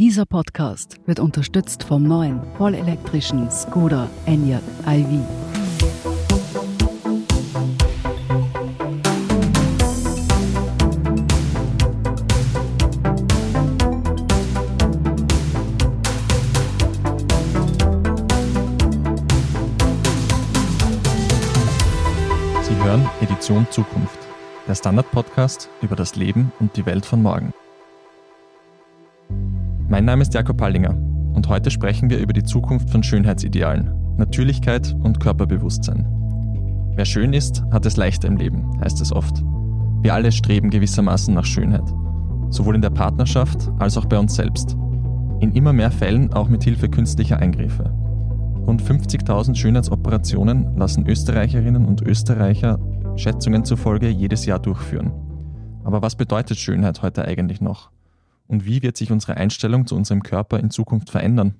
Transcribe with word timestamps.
Dieser 0.00 0.24
Podcast 0.24 0.96
wird 1.04 1.20
unterstützt 1.20 1.82
vom 1.82 2.04
neuen 2.04 2.40
vollelektrischen 2.56 3.50
Skoda 3.50 4.08
Enyaq 4.24 4.62
iV. 4.86 5.20
Sie 22.62 22.74
hören 22.82 23.06
Edition 23.20 23.66
Zukunft, 23.70 24.18
der 24.66 24.74
Standard-Podcast 24.74 25.68
über 25.82 25.94
das 25.94 26.16
Leben 26.16 26.54
und 26.58 26.74
die 26.78 26.86
Welt 26.86 27.04
von 27.04 27.20
morgen. 27.20 27.52
Mein 29.90 30.04
Name 30.04 30.22
ist 30.22 30.32
Jakob 30.34 30.56
Pallinger 30.56 30.94
und 31.34 31.48
heute 31.48 31.68
sprechen 31.68 32.10
wir 32.10 32.20
über 32.20 32.32
die 32.32 32.44
Zukunft 32.44 32.90
von 32.90 33.02
Schönheitsidealen, 33.02 33.90
Natürlichkeit 34.18 34.94
und 35.02 35.18
Körperbewusstsein. 35.18 36.06
Wer 36.94 37.04
schön 37.04 37.32
ist, 37.32 37.64
hat 37.72 37.84
es 37.86 37.96
leichter 37.96 38.28
im 38.28 38.36
Leben, 38.36 38.80
heißt 38.80 39.00
es 39.00 39.12
oft. 39.12 39.42
Wir 40.02 40.14
alle 40.14 40.30
streben 40.30 40.70
gewissermaßen 40.70 41.34
nach 41.34 41.44
Schönheit, 41.44 41.82
sowohl 42.50 42.76
in 42.76 42.82
der 42.82 42.90
Partnerschaft 42.90 43.68
als 43.80 43.98
auch 43.98 44.04
bei 44.04 44.16
uns 44.16 44.36
selbst. 44.36 44.76
In 45.40 45.50
immer 45.56 45.72
mehr 45.72 45.90
Fällen 45.90 46.32
auch 46.34 46.48
mit 46.48 46.62
Hilfe 46.62 46.88
künstlicher 46.88 47.38
Eingriffe. 47.38 47.92
Rund 48.68 48.80
50.000 48.80 49.56
Schönheitsoperationen 49.56 50.76
lassen 50.76 51.04
Österreicherinnen 51.08 51.84
und 51.84 52.00
Österreicher 52.02 52.78
Schätzungen 53.16 53.64
zufolge 53.64 54.08
jedes 54.08 54.46
Jahr 54.46 54.60
durchführen. 54.60 55.10
Aber 55.82 56.00
was 56.00 56.14
bedeutet 56.14 56.58
Schönheit 56.58 57.02
heute 57.02 57.24
eigentlich 57.24 57.60
noch? 57.60 57.90
Und 58.50 58.66
wie 58.66 58.82
wird 58.82 58.96
sich 58.96 59.12
unsere 59.12 59.36
Einstellung 59.36 59.86
zu 59.86 59.94
unserem 59.94 60.24
Körper 60.24 60.58
in 60.58 60.70
Zukunft 60.70 61.10
verändern? 61.10 61.54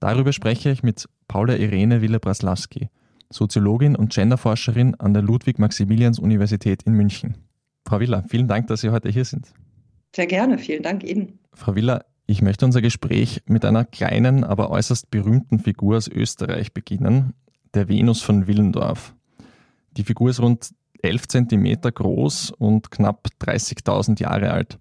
Darüber 0.00 0.32
spreche 0.32 0.70
ich 0.70 0.82
mit 0.82 1.06
Paula 1.28 1.54
Irene 1.56 2.00
Wille-Braslawski, 2.00 2.88
Soziologin 3.30 3.94
und 3.94 4.10
Genderforscherin 4.10 4.94
an 4.94 5.12
der 5.12 5.22
Ludwig-Maximilians-Universität 5.22 6.84
in 6.84 6.94
München. 6.94 7.36
Frau 7.86 8.00
Willer, 8.00 8.24
vielen 8.26 8.48
Dank, 8.48 8.68
dass 8.68 8.80
Sie 8.80 8.88
heute 8.88 9.10
hier 9.10 9.26
sind. 9.26 9.52
Sehr 10.16 10.26
gerne, 10.26 10.56
vielen 10.56 10.82
Dank 10.82 11.04
Ihnen. 11.04 11.38
Frau 11.52 11.74
Willer, 11.74 12.06
ich 12.24 12.40
möchte 12.40 12.64
unser 12.64 12.80
Gespräch 12.80 13.42
mit 13.44 13.66
einer 13.66 13.84
kleinen, 13.84 14.44
aber 14.44 14.70
äußerst 14.70 15.10
berühmten 15.10 15.58
Figur 15.58 15.98
aus 15.98 16.08
Österreich 16.08 16.72
beginnen, 16.72 17.34
der 17.74 17.90
Venus 17.90 18.22
von 18.22 18.46
Willendorf. 18.46 19.14
Die 19.98 20.04
Figur 20.04 20.30
ist 20.30 20.40
rund 20.40 20.70
11 21.02 21.28
Zentimeter 21.28 21.92
groß 21.92 22.50
und 22.52 22.90
knapp 22.90 23.28
30.000 23.42 24.22
Jahre 24.22 24.52
alt. 24.52 24.78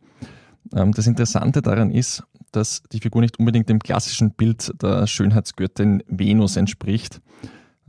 Ähm, 0.75 0.91
das 0.91 1.07
Interessante 1.07 1.61
daran 1.61 1.91
ist, 1.91 2.23
dass 2.51 2.83
die 2.91 2.99
Figur 2.99 3.21
nicht 3.21 3.39
unbedingt 3.39 3.69
dem 3.69 3.79
klassischen 3.79 4.31
Bild 4.31 4.71
der 4.81 5.07
Schönheitsgöttin 5.07 6.03
Venus 6.07 6.57
entspricht. 6.57 7.21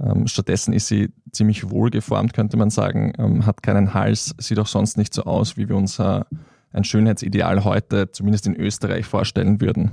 Ähm, 0.01 0.27
stattdessen 0.27 0.73
ist 0.73 0.89
sie 0.89 1.11
ziemlich 1.33 1.71
wohlgeformt, 1.71 2.33
könnte 2.33 2.57
man 2.57 2.71
sagen, 2.71 3.13
ähm, 3.19 3.47
hat 3.47 3.63
keinen 3.63 3.95
Hals, 3.95 4.35
sieht 4.39 4.59
auch 4.59 4.67
sonst 4.67 4.97
nicht 4.97 5.15
so 5.15 5.25
aus, 5.25 5.57
wie 5.57 5.69
wir 5.69 5.77
uns 5.77 5.99
äh, 5.99 6.23
ein 6.73 6.85
Schönheitsideal 6.85 7.65
heute, 7.65 8.11
zumindest 8.11 8.47
in 8.47 8.57
Österreich, 8.57 9.07
vorstellen 9.07 9.61
würden. 9.61 9.93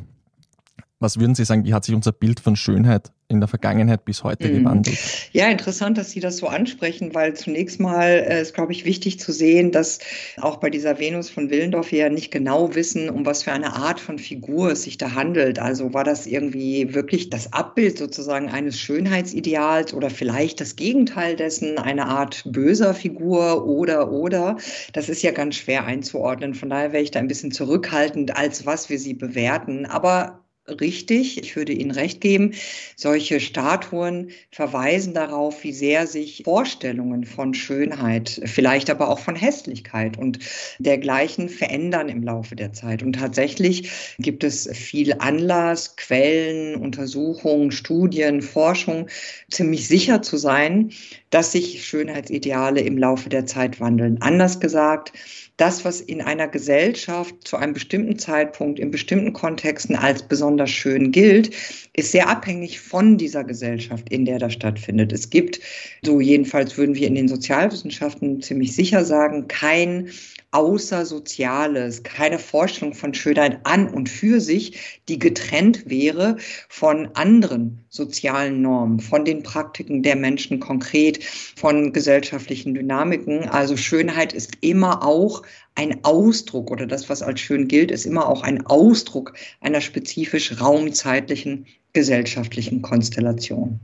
Was 1.01 1.17
würden 1.17 1.33
Sie 1.33 1.45
sagen, 1.45 1.63
wie 1.63 1.73
hat 1.73 1.85
sich 1.85 1.95
unser 1.95 2.11
Bild 2.11 2.41
von 2.41 2.57
Schönheit 2.57 3.13
in 3.29 3.39
der 3.39 3.47
Vergangenheit 3.47 4.03
bis 4.03 4.25
heute 4.25 4.49
mhm. 4.49 4.63
gewandelt? 4.63 4.97
Ja, 5.31 5.47
interessant, 5.47 5.97
dass 5.97 6.11
Sie 6.11 6.19
das 6.19 6.37
so 6.37 6.47
ansprechen, 6.47 7.13
weil 7.13 7.35
zunächst 7.35 7.79
mal 7.79 8.09
äh, 8.09 8.41
ist, 8.41 8.53
glaube 8.53 8.73
ich, 8.73 8.83
wichtig 8.83 9.17
zu 9.17 9.31
sehen, 9.31 9.71
dass 9.71 9.99
auch 10.41 10.57
bei 10.57 10.69
dieser 10.69 10.99
Venus 10.99 11.29
von 11.29 11.49
Willendorf 11.49 11.93
wir 11.93 11.99
ja 11.99 12.09
nicht 12.09 12.31
genau 12.31 12.75
wissen, 12.75 13.09
um 13.09 13.25
was 13.25 13.43
für 13.43 13.53
eine 13.53 13.77
Art 13.77 14.01
von 14.01 14.19
Figur 14.19 14.71
es 14.71 14.83
sich 14.83 14.97
da 14.97 15.13
handelt. 15.13 15.57
Also 15.57 15.93
war 15.93 16.03
das 16.03 16.27
irgendwie 16.27 16.93
wirklich 16.93 17.29
das 17.29 17.53
Abbild 17.53 17.97
sozusagen 17.97 18.49
eines 18.49 18.77
Schönheitsideals 18.77 19.93
oder 19.93 20.09
vielleicht 20.09 20.59
das 20.59 20.75
Gegenteil 20.75 21.37
dessen, 21.37 21.77
eine 21.77 22.07
Art 22.07 22.43
böser 22.45 22.93
Figur 22.93 23.65
oder 23.65 24.11
oder. 24.11 24.57
Das 24.91 25.07
ist 25.07 25.21
ja 25.21 25.31
ganz 25.31 25.55
schwer 25.55 25.85
einzuordnen. 25.85 26.55
Von 26.55 26.69
daher 26.69 26.91
wäre 26.91 27.03
ich 27.03 27.11
da 27.11 27.19
ein 27.19 27.29
bisschen 27.29 27.51
zurückhaltend, 27.51 28.35
als 28.35 28.65
was 28.65 28.89
wir 28.89 28.99
sie 28.99 29.13
bewerten. 29.13 29.85
Aber 29.85 30.43
richtig. 30.79 31.37
Ich 31.37 31.55
würde 31.55 31.73
Ihnen 31.73 31.91
recht 31.91 32.21
geben. 32.21 32.53
Solche 32.95 33.39
Statuen 33.39 34.29
verweisen 34.51 35.13
darauf, 35.13 35.63
wie 35.63 35.71
sehr 35.71 36.07
sich 36.07 36.43
Vorstellungen 36.43 37.25
von 37.25 37.53
Schönheit, 37.53 38.41
vielleicht 38.45 38.89
aber 38.89 39.09
auch 39.09 39.19
von 39.19 39.35
Hässlichkeit 39.35 40.17
und 40.17 40.39
dergleichen 40.79 41.49
verändern 41.49 42.09
im 42.09 42.23
Laufe 42.23 42.55
der 42.55 42.73
Zeit. 42.73 43.03
Und 43.03 43.13
tatsächlich 43.13 43.89
gibt 44.19 44.43
es 44.43 44.69
viel 44.73 45.15
Anlass, 45.19 45.95
Quellen, 45.95 46.75
Untersuchungen, 46.75 47.71
Studien, 47.71 48.41
Forschung, 48.41 49.07
ziemlich 49.49 49.87
sicher 49.87 50.21
zu 50.21 50.37
sein, 50.37 50.91
dass 51.29 51.51
sich 51.51 51.85
Schönheitsideale 51.85 52.81
im 52.81 52.97
Laufe 52.97 53.29
der 53.29 53.45
Zeit 53.45 53.79
wandeln. 53.79 54.21
Anders 54.21 54.59
gesagt, 54.59 55.13
das, 55.59 55.83
was 55.83 55.99
in 55.99 56.21
einer 56.21 56.47
Gesellschaft 56.47 57.35
zu 57.45 57.57
einem 57.57 57.73
bestimmten 57.73 58.17
Zeitpunkt 58.17 58.79
in 58.79 58.91
bestimmten 58.91 59.33
Kontexten 59.33 59.95
als 59.95 60.23
besonders 60.23 60.69
schön 60.69 61.11
gilt, 61.11 61.53
ist 61.93 62.13
sehr 62.13 62.29
abhängig 62.29 62.79
von 62.79 63.17
dieser 63.17 63.43
Gesellschaft, 63.43 64.09
in 64.09 64.23
der 64.23 64.39
das 64.39 64.53
stattfindet. 64.53 65.11
Es 65.11 65.29
gibt, 65.29 65.59
so 66.01 66.21
jedenfalls 66.21 66.77
würden 66.77 66.95
wir 66.95 67.07
in 67.07 67.15
den 67.15 67.27
Sozialwissenschaften 67.27 68.41
ziemlich 68.41 68.73
sicher 68.73 69.03
sagen, 69.03 69.49
kein 69.49 70.09
außer 70.51 71.05
Soziales, 71.05 72.03
keine 72.03 72.39
Vorstellung 72.39 72.93
von 72.93 73.13
Schönheit 73.13 73.59
an 73.65 73.87
und 73.87 74.09
für 74.09 74.41
sich, 74.41 75.01
die 75.07 75.19
getrennt 75.19 75.89
wäre 75.89 76.37
von 76.67 77.09
anderen 77.13 77.85
sozialen 77.89 78.61
Normen, 78.61 78.99
von 78.99 79.25
den 79.25 79.43
Praktiken 79.43 80.01
der 80.01 80.15
Menschen 80.15 80.59
konkret, 80.59 81.23
von 81.23 81.93
gesellschaftlichen 81.93 82.73
Dynamiken. 82.73 83.47
Also 83.47 83.77
Schönheit 83.77 84.33
ist 84.33 84.57
immer 84.61 85.05
auch 85.05 85.43
ein 85.75 86.03
Ausdruck 86.03 86.71
oder 86.71 86.87
das, 86.87 87.09
was 87.09 87.21
als 87.21 87.39
schön 87.39 87.67
gilt, 87.67 87.91
ist 87.91 88.05
immer 88.05 88.27
auch 88.27 88.41
ein 88.41 88.65
Ausdruck 88.65 89.33
einer 89.61 89.81
spezifisch 89.81 90.59
raumzeitlichen 90.59 91.67
gesellschaftlichen 91.93 92.81
Konstellation. 92.81 93.79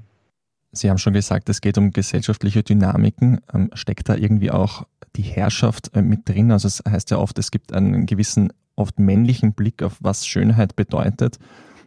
Sie 0.75 0.89
haben 0.89 0.97
schon 0.97 1.13
gesagt, 1.13 1.49
es 1.49 1.61
geht 1.61 1.77
um 1.77 1.91
gesellschaftliche 1.91 2.63
Dynamiken. 2.63 3.41
Ähm, 3.53 3.69
steckt 3.73 4.09
da 4.09 4.15
irgendwie 4.15 4.51
auch 4.51 4.85
die 5.15 5.23
Herrschaft 5.23 5.91
äh, 5.95 6.01
mit 6.01 6.27
drin? 6.27 6.51
Also 6.51 6.67
es 6.67 6.83
heißt 6.87 7.11
ja 7.11 7.17
oft, 7.17 7.39
es 7.39 7.51
gibt 7.51 7.73
einen 7.73 8.05
gewissen, 8.05 8.51
oft 8.75 8.99
männlichen 8.99 9.53
Blick 9.53 9.81
auf 9.81 9.97
was 10.01 10.27
Schönheit 10.27 10.75
bedeutet. 10.75 11.39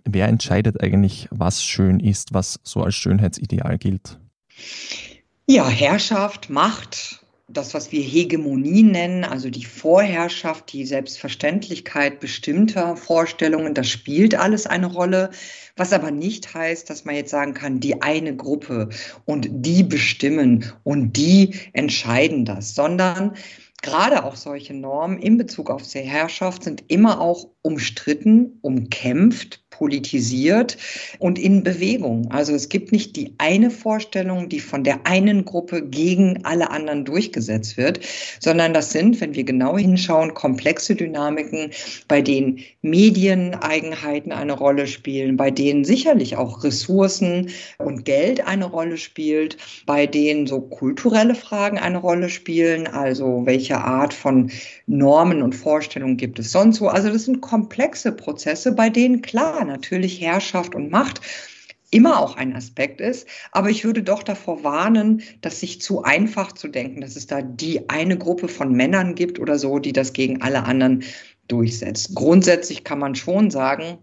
Wer 0.05 0.29
entscheidet 0.29 0.83
eigentlich, 0.83 1.29
was 1.31 1.63
schön 1.63 2.01
ist, 2.01 2.33
was 2.33 2.61
so 2.63 2.83
als 2.83 2.95
Schönheitsideal 2.95 3.77
gilt? 3.79 4.19
Ja, 5.47 5.69
Herrschaft, 5.69 6.51
Macht, 6.51 7.25
das, 7.51 7.73
was 7.73 7.93
wir 7.93 8.03
Hegemonie 8.03 8.83
nennen, 8.83 9.25
also 9.25 9.49
die 9.49 9.65
Vorherrschaft, 9.65 10.71
die 10.73 10.85
Selbstverständlichkeit 10.85 12.21
bestimmter 12.21 12.95
Vorstellungen, 12.95 13.73
das 13.73 13.89
spielt 13.89 14.35
alles 14.35 14.67
eine 14.67 14.87
Rolle. 14.87 15.31
Was 15.75 15.95
aber 15.95 16.11
nicht 16.11 16.53
heißt, 16.53 16.91
dass 16.91 17.07
man 17.07 17.15
jetzt 17.15 17.31
sagen 17.31 17.55
kann, 17.55 17.81
die 17.81 18.03
eine 18.03 18.37
Gruppe 18.37 18.91
und 19.25 19.49
die 19.51 19.83
bestimmen 19.83 20.73
und 20.85 21.17
die 21.17 21.55
entscheiden 21.73 22.45
das, 22.45 22.75
sondern 22.75 23.35
gerade 23.81 24.25
auch 24.25 24.37
solche 24.37 24.75
Normen 24.75 25.19
in 25.19 25.39
Bezug 25.39 25.71
auf 25.71 25.83
die 25.83 26.01
Herrschaft 26.01 26.65
sind 26.65 26.85
immer 26.89 27.19
auch 27.19 27.49
umstritten, 27.63 28.59
umkämpft, 28.61 29.65
politisiert 29.79 30.77
und 31.21 31.39
in 31.39 31.63
Bewegung. 31.63 32.31
Also 32.31 32.53
es 32.53 32.69
gibt 32.69 32.91
nicht 32.91 33.15
die 33.15 33.33
eine 33.39 33.71
Vorstellung, 33.71 34.49
die 34.49 34.59
von 34.59 34.83
der 34.83 35.07
einen 35.07 35.45
Gruppe 35.45 35.83
gegen 35.83 36.45
alle 36.45 36.71
anderen 36.71 37.05
durchgesetzt 37.05 37.77
wird, 37.77 38.01
sondern 38.41 38.75
das 38.75 38.91
sind, 38.91 39.21
wenn 39.21 39.35
wir 39.35 39.45
genau 39.45 39.79
hinschauen, 39.79 40.35
komplexe 40.35 40.97
Dynamiken, 40.97 41.71
bei 42.09 42.21
denen 42.21 42.59
Medieneigenheiten 42.83 44.33
eine 44.33 44.53
Rolle 44.53 44.89
spielen, 44.89 45.37
bei 45.37 45.53
denen 45.53 45.85
sicherlich 45.85 46.37
auch 46.37 46.65
Ressourcen 46.65 47.51
und 47.79 48.05
Geld 48.05 48.47
eine 48.47 48.65
Rolle 48.65 48.97
spielt, 48.97 49.57
bei 49.87 50.07
denen 50.07 50.49
so 50.49 50.61
kulturelle 50.61 51.37
Fragen 51.37 51.79
eine 51.79 51.99
Rolle 51.99 52.31
spielen, 52.31 52.89
also 52.89 53.43
welche 53.45 53.79
Art 53.79 54.13
von 54.13 54.51
Normen 54.87 55.43
und 55.43 55.55
Vorstellungen 55.55 56.17
gibt 56.17 56.41
es 56.41 56.51
sonst 56.51 56.81
wo. 56.81 56.89
Also 56.89 57.11
das 57.11 57.27
sind 57.27 57.41
komplexe 57.43 58.11
Prozesse, 58.11 58.73
bei 58.73 58.91
denen 58.91 59.23
klar 59.23 59.68
natürlich 59.69 60.21
Herrschaft 60.21 60.75
und 60.75 60.91
Macht 60.91 61.21
immer 61.91 62.21
auch 62.21 62.37
ein 62.37 62.55
Aspekt 62.55 63.01
ist. 63.01 63.27
Aber 63.53 63.71
ich 63.71 63.85
würde 63.85 64.03
doch 64.03 64.23
davor 64.23 64.65
warnen, 64.65 65.23
dass 65.41 65.61
sich 65.61 65.81
zu 65.81 66.03
einfach 66.03 66.53
zu 66.53 66.69
denken, 66.69 67.01
dass 67.01 67.17
es 67.17 67.27
da 67.27 67.43
die 67.43 67.89
eine 67.89 68.19
Gruppe 68.19 68.49
von 68.49 68.73
Männern 68.73 69.15
gibt 69.15 69.39
oder 69.39 69.59
so, 69.59 69.79
die 69.79 69.93
das 69.93 70.13
gegen 70.13 70.43
alle 70.43 70.65
anderen 70.65 71.05
durchsetzt. 71.49 72.15
Grundsätzlich 72.15 72.85
kann 72.85 72.99
man 72.99 73.15
schon 73.15 73.51
sagen, 73.51 73.99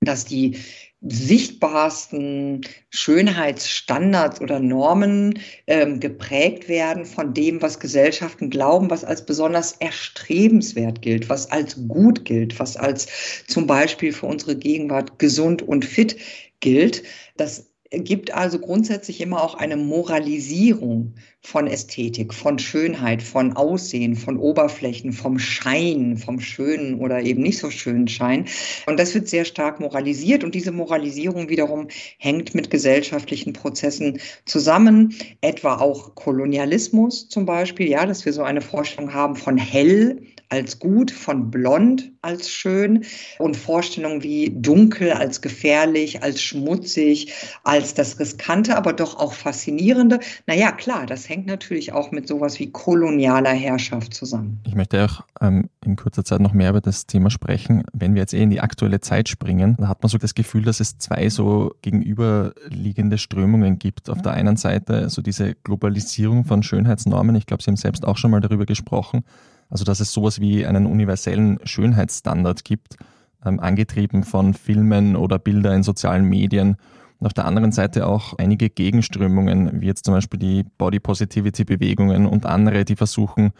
dass 0.00 0.24
die 0.24 0.58
sichtbarsten 1.06 2.62
Schönheitsstandards 2.90 4.40
oder 4.40 4.58
Normen 4.58 5.38
ähm, 5.66 6.00
geprägt 6.00 6.68
werden 6.68 7.04
von 7.04 7.34
dem, 7.34 7.60
was 7.60 7.78
Gesellschaften 7.78 8.48
glauben, 8.48 8.90
was 8.90 9.04
als 9.04 9.26
besonders 9.26 9.72
erstrebenswert 9.72 11.02
gilt, 11.02 11.28
was 11.28 11.50
als 11.50 11.76
gut 11.88 12.24
gilt, 12.24 12.58
was 12.58 12.76
als 12.76 13.06
zum 13.46 13.66
Beispiel 13.66 14.12
für 14.12 14.26
unsere 14.26 14.56
Gegenwart 14.56 15.18
gesund 15.18 15.60
und 15.60 15.84
fit 15.84 16.16
gilt. 16.60 17.02
Das 17.36 17.73
gibt 17.98 18.32
also 18.34 18.58
grundsätzlich 18.58 19.20
immer 19.20 19.42
auch 19.42 19.54
eine 19.54 19.76
Moralisierung 19.76 21.14
von 21.40 21.66
Ästhetik, 21.66 22.32
von 22.32 22.58
Schönheit, 22.58 23.22
von 23.22 23.52
Aussehen, 23.54 24.16
von 24.16 24.38
Oberflächen, 24.38 25.12
vom 25.12 25.38
Schein, 25.38 26.16
vom 26.16 26.40
schönen 26.40 26.98
oder 27.00 27.22
eben 27.22 27.42
nicht 27.42 27.58
so 27.58 27.70
schönen 27.70 28.08
Schein. 28.08 28.46
Und 28.86 28.98
das 28.98 29.14
wird 29.14 29.28
sehr 29.28 29.44
stark 29.44 29.78
moralisiert 29.78 30.42
und 30.42 30.54
diese 30.54 30.72
Moralisierung 30.72 31.50
wiederum 31.50 31.88
hängt 32.18 32.54
mit 32.54 32.70
gesellschaftlichen 32.70 33.52
Prozessen 33.52 34.20
zusammen, 34.46 35.14
etwa 35.42 35.76
auch 35.76 36.14
Kolonialismus 36.14 37.28
zum 37.28 37.44
Beispiel, 37.44 37.88
ja, 37.88 38.06
dass 38.06 38.24
wir 38.24 38.32
so 38.32 38.42
eine 38.42 38.62
Vorstellung 38.62 39.12
haben 39.12 39.36
von 39.36 39.58
hell 39.58 40.22
als 40.54 40.78
gut, 40.78 41.10
von 41.10 41.50
blond 41.50 42.12
als 42.22 42.48
schön 42.48 43.04
und 43.38 43.56
Vorstellungen 43.56 44.22
wie 44.22 44.50
dunkel 44.54 45.12
als 45.12 45.40
gefährlich, 45.40 46.22
als 46.22 46.40
schmutzig, 46.40 47.32
als 47.64 47.94
das 47.94 48.20
Riskante, 48.20 48.76
aber 48.76 48.92
doch 48.92 49.18
auch 49.18 49.32
Faszinierende. 49.32 50.20
Naja, 50.46 50.70
klar, 50.70 51.06
das 51.06 51.28
hängt 51.28 51.46
natürlich 51.46 51.92
auch 51.92 52.12
mit 52.12 52.28
sowas 52.28 52.58
wie 52.60 52.70
kolonialer 52.70 53.50
Herrschaft 53.50 54.14
zusammen. 54.14 54.60
Ich 54.64 54.76
möchte 54.76 55.04
auch 55.04 55.22
ähm, 55.40 55.68
in 55.84 55.96
kurzer 55.96 56.24
Zeit 56.24 56.40
noch 56.40 56.52
mehr 56.52 56.70
über 56.70 56.80
das 56.80 57.06
Thema 57.06 57.30
sprechen. 57.30 57.82
Wenn 57.92 58.14
wir 58.14 58.22
jetzt 58.22 58.32
eh 58.32 58.42
in 58.42 58.50
die 58.50 58.60
aktuelle 58.60 59.00
Zeit 59.00 59.28
springen, 59.28 59.76
da 59.78 59.88
hat 59.88 60.02
man 60.02 60.08
so 60.08 60.18
das 60.18 60.34
Gefühl, 60.34 60.62
dass 60.62 60.78
es 60.78 60.98
zwei 60.98 61.28
so 61.28 61.74
gegenüberliegende 61.82 63.18
Strömungen 63.18 63.80
gibt. 63.80 64.08
Auf 64.08 64.22
der 64.22 64.32
einen 64.32 64.56
Seite 64.56 65.10
so 65.10 65.20
diese 65.20 65.56
Globalisierung 65.56 66.44
von 66.44 66.62
Schönheitsnormen. 66.62 67.34
Ich 67.34 67.46
glaube, 67.46 67.62
Sie 67.62 67.70
haben 67.70 67.76
selbst 67.76 68.06
auch 68.06 68.16
schon 68.16 68.30
mal 68.30 68.40
darüber 68.40 68.66
gesprochen 68.66 69.24
also 69.68 69.84
dass 69.84 70.00
es 70.00 70.12
sowas 70.12 70.40
wie 70.40 70.66
einen 70.66 70.86
universellen 70.86 71.58
Schönheitsstandard 71.64 72.64
gibt, 72.64 72.96
ähm, 73.44 73.60
angetrieben 73.60 74.24
von 74.24 74.54
Filmen 74.54 75.16
oder 75.16 75.38
Bilder 75.38 75.74
in 75.74 75.82
sozialen 75.82 76.24
Medien. 76.24 76.76
Und 77.18 77.26
auf 77.26 77.34
der 77.34 77.46
anderen 77.46 77.72
Seite 77.72 78.06
auch 78.06 78.34
einige 78.38 78.70
Gegenströmungen, 78.70 79.80
wie 79.80 79.86
jetzt 79.86 80.04
zum 80.04 80.14
Beispiel 80.14 80.38
die 80.38 80.64
Body 80.78 81.00
Positivity 81.00 81.64
Bewegungen 81.64 82.26
und 82.26 82.46
andere, 82.46 82.84
die 82.84 82.96
versuchen 82.96 83.52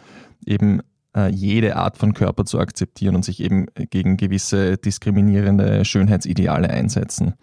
eben 0.45 0.81
äh, 1.15 1.29
jede 1.31 1.75
Art 1.77 1.97
von 1.97 2.13
Körper 2.13 2.45
zu 2.45 2.59
akzeptieren 2.59 3.15
und 3.15 3.23
sich 3.23 3.41
eben 3.41 3.67
gegen 3.89 4.17
gewisse 4.17 4.77
diskriminierende 4.77 5.85
Schönheitsideale 5.85 6.69
einsetzen. 6.69 7.35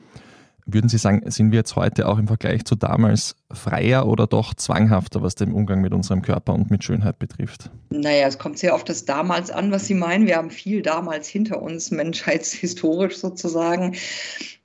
Würden 0.64 0.88
Sie 0.88 0.98
sagen, 0.98 1.28
sind 1.30 1.50
wir 1.50 1.58
jetzt 1.58 1.74
heute 1.74 2.06
auch 2.08 2.18
im 2.18 2.28
Vergleich 2.28 2.64
zu 2.64 2.76
damals 2.76 3.36
freier 3.50 4.06
oder 4.06 4.26
doch 4.26 4.54
zwanghafter, 4.54 5.20
was 5.20 5.34
den 5.34 5.52
Umgang 5.52 5.80
mit 5.80 5.92
unserem 5.92 6.22
Körper 6.22 6.54
und 6.54 6.70
mit 6.70 6.84
Schönheit 6.84 7.18
betrifft? 7.18 7.70
Naja, 7.90 8.28
es 8.28 8.38
kommt 8.38 8.58
sehr 8.58 8.74
auf 8.74 8.84
das 8.84 9.04
damals 9.04 9.50
an, 9.50 9.72
was 9.72 9.86
Sie 9.86 9.94
meinen. 9.94 10.26
Wir 10.26 10.36
haben 10.36 10.50
viel 10.50 10.82
damals 10.82 11.26
hinter 11.26 11.60
uns, 11.60 11.90
menschheitshistorisch 11.90 13.16
sozusagen. 13.16 13.96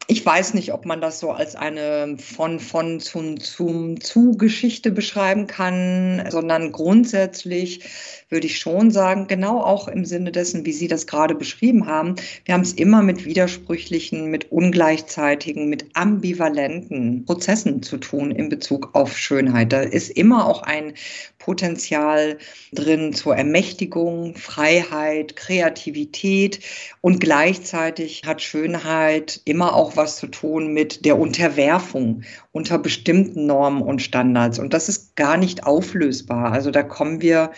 Ich 0.10 0.26
weiß 0.26 0.54
nicht, 0.54 0.72
ob 0.72 0.86
man 0.86 1.02
das 1.02 1.20
so 1.20 1.32
als 1.32 1.56
eine 1.56 2.18
von, 2.18 2.60
von 2.60 3.00
zum, 3.02 3.40
zum 3.40 4.00
zu 4.00 4.38
Geschichte 4.38 4.92
beschreiben 4.92 5.48
kann, 5.48 6.24
sondern 6.30 6.72
grundsätzlich 6.72 8.17
würde 8.30 8.48
ich 8.48 8.60
schon 8.60 8.92
sagen, 8.92 9.28
genau 9.28 9.62
auch 9.62 9.88
im 9.88 10.06
Sinne 10.06 10.32
dessen, 10.32 10.66
wie 10.66 10.74
Sie 10.74 10.88
das 10.88 11.08
gerade 11.08 11.36
beschrieben 11.36 11.88
haben, 11.88 12.16
wir 12.46 12.54
haben 12.54 12.62
es 12.62 12.74
immer 12.74 13.02
mit 13.02 13.26
widersprüchlichen, 13.26 14.30
mit 14.30 14.52
ungleichzeitigen, 14.52 15.70
mit 15.70 15.86
ambivalenten 15.94 17.26
Prozessen 17.26 17.82
zu 17.84 17.98
tun 17.98 18.32
in 18.32 18.50
Bezug 18.50 18.90
auf 18.94 19.18
Schönheit. 19.18 19.72
Da 19.72 19.82
ist 19.82 20.10
immer 20.10 20.48
auch 20.48 20.64
ein 20.64 20.94
Potenzial 21.38 22.38
drin 22.74 23.14
zur 23.14 23.38
Ermächtigung, 23.38 24.36
Freiheit, 24.36 25.38
Kreativität 25.38 26.60
und 27.00 27.22
gleichzeitig 27.22 28.24
hat 28.26 28.42
Schönheit 28.42 29.40
immer 29.46 29.74
auch 29.74 29.96
was 29.96 30.18
zu 30.18 30.28
tun 30.28 30.74
mit 30.74 31.06
der 31.06 31.18
Unterwerfung 31.18 32.24
unter 32.52 32.78
bestimmten 32.80 33.46
Normen 33.46 33.82
und 33.82 34.02
Standards. 34.02 34.60
Und 34.60 34.74
das 34.74 34.90
ist 34.90 35.16
gar 35.16 35.38
nicht 35.38 35.66
auflösbar. 35.66 36.52
Also 36.52 36.72
da 36.72 36.84
kommen 36.84 37.22
wir 37.22 37.52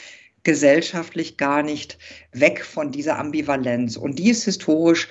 gesellschaftlich 0.44 1.38
gar 1.38 1.64
nicht 1.64 1.98
weg 2.32 2.64
von 2.64 2.92
dieser 2.92 3.18
Ambivalenz. 3.18 3.98
Und 3.98 4.20
die 4.20 4.30
ist 4.30 4.44
historisch 4.46 5.08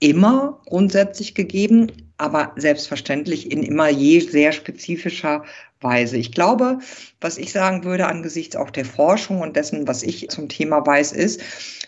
immer 0.00 0.60
grundsätzlich 0.66 1.34
gegeben, 1.34 2.05
aber 2.18 2.52
selbstverständlich 2.56 3.50
in 3.50 3.62
immer 3.62 3.88
je 3.88 4.20
sehr 4.20 4.52
spezifischer 4.52 5.44
Weise. 5.80 6.16
Ich 6.16 6.32
glaube, 6.32 6.78
was 7.20 7.36
ich 7.36 7.52
sagen 7.52 7.84
würde 7.84 8.06
angesichts 8.06 8.56
auch 8.56 8.70
der 8.70 8.86
Forschung 8.86 9.40
und 9.40 9.56
dessen, 9.56 9.86
was 9.86 10.02
ich 10.02 10.28
zum 10.30 10.48
Thema 10.48 10.86
weiß, 10.86 11.12
ist, 11.12 11.42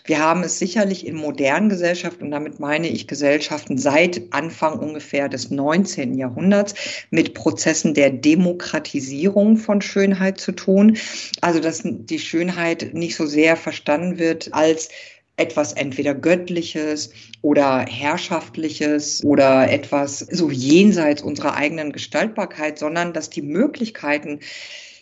wir 0.05 0.19
haben 0.19 0.43
es 0.43 0.59
sicherlich 0.59 1.05
in 1.05 1.15
modernen 1.15 1.69
Gesellschaften, 1.69 2.25
und 2.25 2.31
damit 2.31 2.59
meine 2.59 2.87
ich 2.87 3.07
Gesellschaften 3.07 3.77
seit 3.77 4.21
Anfang 4.31 4.79
ungefähr 4.79 5.27
des 5.27 5.49
19. 5.49 6.17
Jahrhunderts, 6.17 6.75
mit 7.09 7.33
Prozessen 7.33 7.93
der 7.95 8.11
Demokratisierung 8.11 9.57
von 9.57 9.81
Schönheit 9.81 10.39
zu 10.39 10.51
tun. 10.51 10.97
Also, 11.41 11.59
dass 11.59 11.81
die 11.83 12.19
Schönheit 12.19 12.93
nicht 12.93 13.15
so 13.15 13.25
sehr 13.25 13.57
verstanden 13.57 14.19
wird 14.19 14.53
als 14.53 14.89
etwas 15.39 15.73
entweder 15.73 16.13
Göttliches 16.13 17.11
oder 17.41 17.85
Herrschaftliches 17.87 19.23
oder 19.23 19.71
etwas 19.71 20.19
so 20.19 20.51
jenseits 20.51 21.21
unserer 21.21 21.55
eigenen 21.55 21.91
Gestaltbarkeit, 21.91 22.77
sondern 22.77 23.13
dass 23.13 23.29
die 23.29 23.41
Möglichkeiten, 23.41 24.39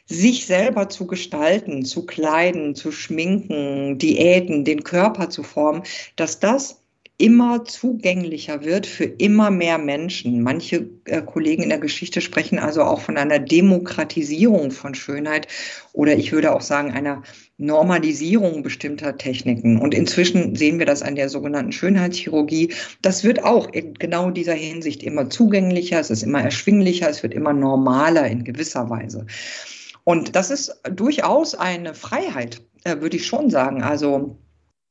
sich 0.10 0.46
selber 0.46 0.88
zu 0.88 1.06
gestalten, 1.06 1.84
zu 1.84 2.06
kleiden, 2.06 2.76
zu 2.76 2.94
schminken, 2.94 3.98
Diäten, 3.98 4.64
den 4.64 4.84
Körper 4.84 5.30
zu 5.30 5.44
formen, 5.44 5.84
dass 6.16 6.40
das 6.40 6.82
immer 7.18 7.66
zugänglicher 7.66 8.64
wird 8.64 8.86
für 8.86 9.06
immer 9.06 9.50
mehr 9.50 9.80
Menschen. 9.80 10.44
Manche 10.44 10.88
äh, 11.06 11.22
Kollegen 11.22 11.64
in 11.64 11.70
der 11.70 11.80
Geschichte 11.80 12.22
sprechen 12.22 12.60
also 12.60 12.84
auch 12.84 13.02
von 13.02 13.18
einer 13.18 13.40
Demokratisierung 13.40 14.72
von 14.72 14.94
Schönheit 14.94 15.48
oder 15.94 16.16
ich 16.16 16.32
würde 16.32 16.54
auch 16.54 16.62
sagen 16.62 16.92
einer 16.92 17.24
Normalisierung 17.58 18.62
bestimmter 18.62 19.18
Techniken. 19.18 19.80
Und 19.80 19.94
inzwischen 19.94 20.56
sehen 20.56 20.78
wir 20.78 20.86
das 20.86 21.02
an 21.02 21.16
der 21.16 21.28
sogenannten 21.28 21.72
Schönheitschirurgie. 21.72 22.74
Das 23.02 23.24
wird 23.24 23.44
auch 23.44 23.72
in 23.74 23.96
genau 23.96 24.30
dieser 24.30 24.54
Hinsicht 24.54 25.02
immer 25.04 25.30
zugänglicher, 25.30 26.00
es 26.00 26.12
ist 26.12 26.24
immer 26.24 26.42
erschwinglicher, 26.42 27.10
es 27.10 27.24
wird 27.24 27.34
immer 27.34 27.54
normaler 27.54 28.28
in 28.28 28.44
gewisser 28.44 28.90
Weise. 28.90 29.26
Und 30.04 30.36
das 30.36 30.52
ist 30.52 30.80
durchaus 30.90 31.56
eine 31.56 31.94
Freiheit, 31.94 32.62
äh, 32.84 33.02
würde 33.02 33.18
ich 33.18 33.26
schon 33.26 33.50
sagen. 33.50 33.82
Also 33.82 34.38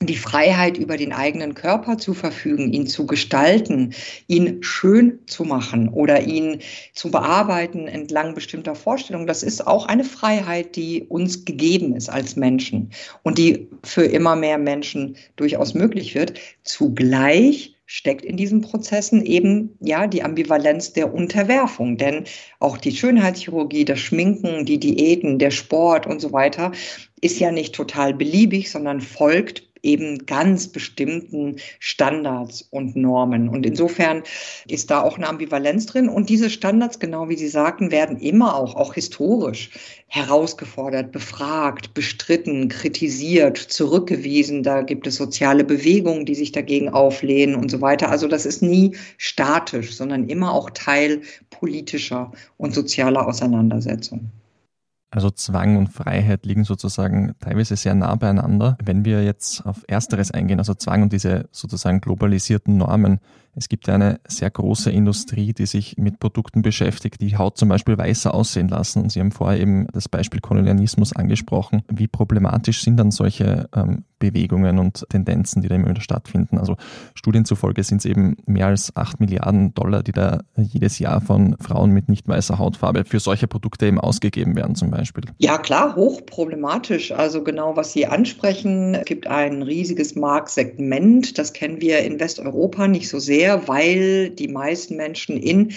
die 0.02 0.16
Freiheit 0.16 0.76
über 0.76 0.98
den 0.98 1.12
eigenen 1.12 1.54
Körper 1.54 1.96
zu 1.96 2.12
verfügen, 2.12 2.70
ihn 2.70 2.86
zu 2.86 3.06
gestalten, 3.06 3.94
ihn 4.28 4.62
schön 4.62 5.20
zu 5.26 5.44
machen 5.44 5.88
oder 5.88 6.22
ihn 6.22 6.60
zu 6.92 7.10
bearbeiten 7.10 7.88
entlang 7.88 8.34
bestimmter 8.34 8.74
Vorstellungen, 8.74 9.26
das 9.26 9.42
ist 9.42 9.66
auch 9.66 9.86
eine 9.86 10.04
Freiheit, 10.04 10.76
die 10.76 11.04
uns 11.04 11.46
gegeben 11.46 11.96
ist 11.96 12.10
als 12.10 12.36
Menschen 12.36 12.90
und 13.22 13.38
die 13.38 13.68
für 13.84 14.04
immer 14.04 14.36
mehr 14.36 14.58
Menschen 14.58 15.16
durchaus 15.36 15.72
möglich 15.72 16.14
wird. 16.14 16.38
Zugleich 16.62 17.76
steckt 17.86 18.24
in 18.24 18.36
diesen 18.36 18.60
Prozessen 18.60 19.24
eben 19.24 19.78
ja 19.80 20.06
die 20.08 20.22
Ambivalenz 20.22 20.92
der 20.92 21.14
Unterwerfung. 21.14 21.96
Denn 21.96 22.24
auch 22.58 22.76
die 22.76 22.94
Schönheitschirurgie, 22.94 23.84
das 23.84 24.00
Schminken, 24.00 24.66
die 24.66 24.78
Diäten, 24.78 25.38
der 25.38 25.52
Sport 25.52 26.06
und 26.06 26.20
so 26.20 26.32
weiter 26.32 26.72
ist 27.20 27.38
ja 27.38 27.52
nicht 27.52 27.74
total 27.74 28.12
beliebig, 28.12 28.70
sondern 28.70 29.00
folgt 29.00 29.65
eben 29.82 30.26
ganz 30.26 30.68
bestimmten 30.68 31.56
Standards 31.78 32.62
und 32.70 32.96
Normen. 32.96 33.48
Und 33.48 33.66
insofern 33.66 34.22
ist 34.68 34.90
da 34.90 35.02
auch 35.02 35.16
eine 35.16 35.28
Ambivalenz 35.28 35.86
drin. 35.86 36.08
Und 36.08 36.28
diese 36.28 36.50
Standards, 36.50 36.98
genau 36.98 37.28
wie 37.28 37.36
Sie 37.36 37.48
sagten, 37.48 37.90
werden 37.90 38.18
immer 38.18 38.56
auch, 38.56 38.74
auch 38.74 38.94
historisch 38.94 39.70
herausgefordert, 40.08 41.12
befragt, 41.12 41.92
bestritten, 41.94 42.68
kritisiert, 42.68 43.58
zurückgewiesen. 43.58 44.62
Da 44.62 44.82
gibt 44.82 45.06
es 45.06 45.16
soziale 45.16 45.64
Bewegungen, 45.64 46.26
die 46.26 46.34
sich 46.34 46.52
dagegen 46.52 46.88
auflehnen 46.88 47.56
und 47.56 47.70
so 47.70 47.80
weiter. 47.80 48.10
Also 48.10 48.28
das 48.28 48.46
ist 48.46 48.62
nie 48.62 48.96
statisch, 49.18 49.96
sondern 49.96 50.28
immer 50.28 50.52
auch 50.52 50.70
Teil 50.70 51.22
politischer 51.50 52.32
und 52.56 52.74
sozialer 52.74 53.26
Auseinandersetzungen. 53.26 54.30
Also 55.16 55.30
Zwang 55.30 55.78
und 55.78 55.88
Freiheit 55.88 56.44
liegen 56.44 56.64
sozusagen 56.64 57.34
teilweise 57.40 57.74
sehr 57.74 57.94
nah 57.94 58.14
beieinander. 58.16 58.76
Wenn 58.84 59.06
wir 59.06 59.24
jetzt 59.24 59.64
auf 59.64 59.82
Ersteres 59.88 60.30
eingehen, 60.30 60.58
also 60.58 60.74
Zwang 60.74 61.04
und 61.04 61.12
diese 61.14 61.48
sozusagen 61.52 62.02
globalisierten 62.02 62.76
Normen, 62.76 63.20
Es 63.58 63.70
gibt 63.70 63.88
eine 63.88 64.20
sehr 64.28 64.50
große 64.50 64.90
Industrie, 64.90 65.54
die 65.54 65.64
sich 65.64 65.96
mit 65.96 66.20
Produkten 66.20 66.60
beschäftigt, 66.60 67.22
die 67.22 67.38
Haut 67.38 67.56
zum 67.56 67.70
Beispiel 67.70 67.96
weißer 67.96 68.34
aussehen 68.34 68.68
lassen. 68.68 69.02
Und 69.02 69.12
Sie 69.12 69.20
haben 69.20 69.32
vorher 69.32 69.58
eben 69.58 69.86
das 69.94 70.10
Beispiel 70.10 70.40
Kolonialismus 70.40 71.16
angesprochen. 71.16 71.82
Wie 71.90 72.06
problematisch 72.06 72.82
sind 72.82 72.98
dann 72.98 73.10
solche 73.10 73.70
ähm, 73.74 74.04
Bewegungen 74.18 74.78
und 74.78 75.06
Tendenzen, 75.08 75.62
die 75.62 75.68
da 75.68 75.74
immer 75.74 75.88
wieder 75.88 76.02
stattfinden? 76.02 76.58
Also 76.58 76.76
Studien 77.14 77.46
zufolge 77.46 77.82
sind 77.82 77.98
es 77.98 78.04
eben 78.04 78.36
mehr 78.44 78.66
als 78.66 78.94
8 78.94 79.20
Milliarden 79.20 79.72
Dollar, 79.72 80.02
die 80.02 80.12
da 80.12 80.42
jedes 80.56 80.98
Jahr 80.98 81.22
von 81.22 81.56
Frauen 81.58 81.92
mit 81.92 82.10
nicht 82.10 82.28
weißer 82.28 82.58
Hautfarbe 82.58 83.06
für 83.06 83.20
solche 83.20 83.46
Produkte 83.46 83.86
eben 83.86 83.98
ausgegeben 83.98 84.54
werden 84.54 84.74
zum 84.74 84.90
Beispiel. 84.90 85.24
Ja 85.38 85.56
klar, 85.56 85.96
hochproblematisch. 85.96 87.12
Also 87.12 87.42
genau, 87.42 87.74
was 87.74 87.94
Sie 87.94 88.06
ansprechen, 88.06 88.94
es 88.94 89.06
gibt 89.06 89.26
ein 89.26 89.62
riesiges 89.62 90.14
Marktsegment, 90.14 91.38
das 91.38 91.54
kennen 91.54 91.80
wir 91.80 92.00
in 92.00 92.20
Westeuropa 92.20 92.86
nicht 92.86 93.08
so 93.08 93.18
sehr 93.18 93.45
sehr, 93.46 93.68
weil 93.68 94.30
die 94.30 94.48
meisten 94.48 94.96
Menschen 94.96 95.36
in 95.36 95.72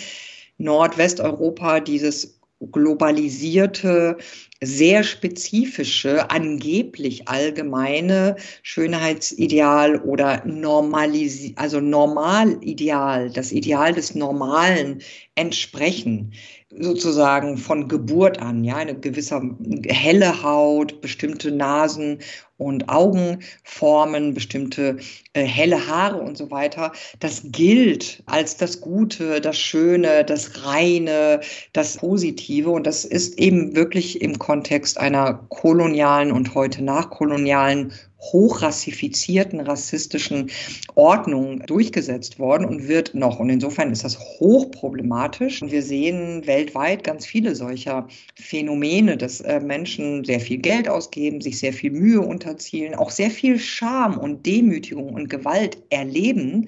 Nordwesteuropa 0.58 1.80
dieses 1.80 2.40
globalisierte, 2.72 4.18
sehr 4.62 5.04
spezifische, 5.04 6.30
angeblich 6.30 7.30
allgemeine 7.30 8.36
Schönheitsideal 8.64 10.02
oder 10.02 10.44
Normalisi 10.46 11.54
also 11.56 11.80
Normalideal, 11.80 13.30
das 13.30 13.54
Ideal 13.54 13.94
des 13.94 14.16
Normalen 14.16 15.02
entsprechen 15.36 16.34
sozusagen 16.72 17.58
von 17.58 17.88
Geburt 17.88 18.42
an, 18.42 18.64
ja, 18.64 18.76
eine 18.76 19.00
gewisse 19.00 19.42
helle 19.88 20.44
Haut, 20.44 21.02
bestimmte 21.02 21.52
Nasen 21.52 22.20
und 22.60 22.90
Augenformen, 22.90 24.34
bestimmte 24.36 24.98
äh, 25.34 25.44
helle 25.44 25.88
Haare 25.88 26.18
und 26.18 26.38
so 26.38 26.52
weiter. 26.52 26.92
Das 27.20 27.42
gilt 27.46 28.22
als 28.26 28.58
das 28.58 28.82
Gute, 28.82 29.42
das 29.42 29.58
Schöne, 29.58 30.24
das 30.26 30.66
Reine, 30.66 31.40
das 31.74 31.98
Positive. 31.98 32.70
Und 32.70 32.86
das 32.86 33.06
ist 33.06 33.40
eben 33.40 33.76
wirklich 33.76 34.22
im 34.22 34.38
Kontext 34.38 35.00
einer 35.00 35.46
kolonialen 35.50 36.32
und 36.32 36.54
heute 36.54 36.84
nachkolonialen 36.84 37.94
hochrassifizierten 38.20 39.62
rassistischen 39.62 40.50
Ordnung 40.96 41.60
durchgesetzt 41.66 42.38
worden 42.38 42.66
und 42.66 42.88
wird 42.88 43.16
noch. 43.16 43.40
Und 43.40 43.50
insofern 43.50 43.92
ist 43.92 44.04
das 44.04 44.20
hochproblematisch. 44.20 45.62
Und 45.62 45.72
wir 45.72 45.82
sehen 45.82 46.46
weltweit 46.46 47.04
ganz 47.04 47.26
viele 47.26 47.56
solcher 47.56 48.08
Phänomene, 48.36 49.16
dass 49.18 49.42
äh, 49.42 49.60
Menschen 49.60 50.26
sehr 50.26 50.40
viel 50.40 50.58
Geld 50.58 50.90
ausgeben, 50.90 51.42
sich 51.42 51.60
sehr 51.60 51.74
viel 51.74 51.92
Mühe 51.92 52.22
unterziehen, 52.50 52.96
auch 52.96 53.12
sehr 53.12 53.30
viel 53.30 53.60
Scham 53.60 54.18
und 54.18 54.46
Demütigung 54.46 55.14
und 55.14 55.30
Gewalt 55.30 55.78
erleben, 55.90 56.68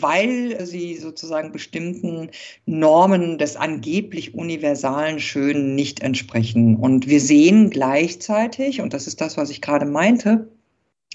weil 0.00 0.64
sie 0.64 0.96
sozusagen 0.96 1.52
bestimmten 1.52 2.30
Normen 2.66 3.38
des 3.38 3.56
angeblich 3.56 4.34
universalen 4.34 5.20
Schönen 5.20 5.74
nicht 5.74 6.00
entsprechen. 6.00 6.76
Und 6.76 7.08
wir 7.08 7.20
sehen 7.20 7.70
gleichzeitig, 7.70 8.80
und 8.80 8.92
das 8.94 9.06
ist 9.06 9.20
das, 9.20 9.36
was 9.36 9.50
ich 9.50 9.60
gerade 9.60 9.86
meinte, 9.86 10.48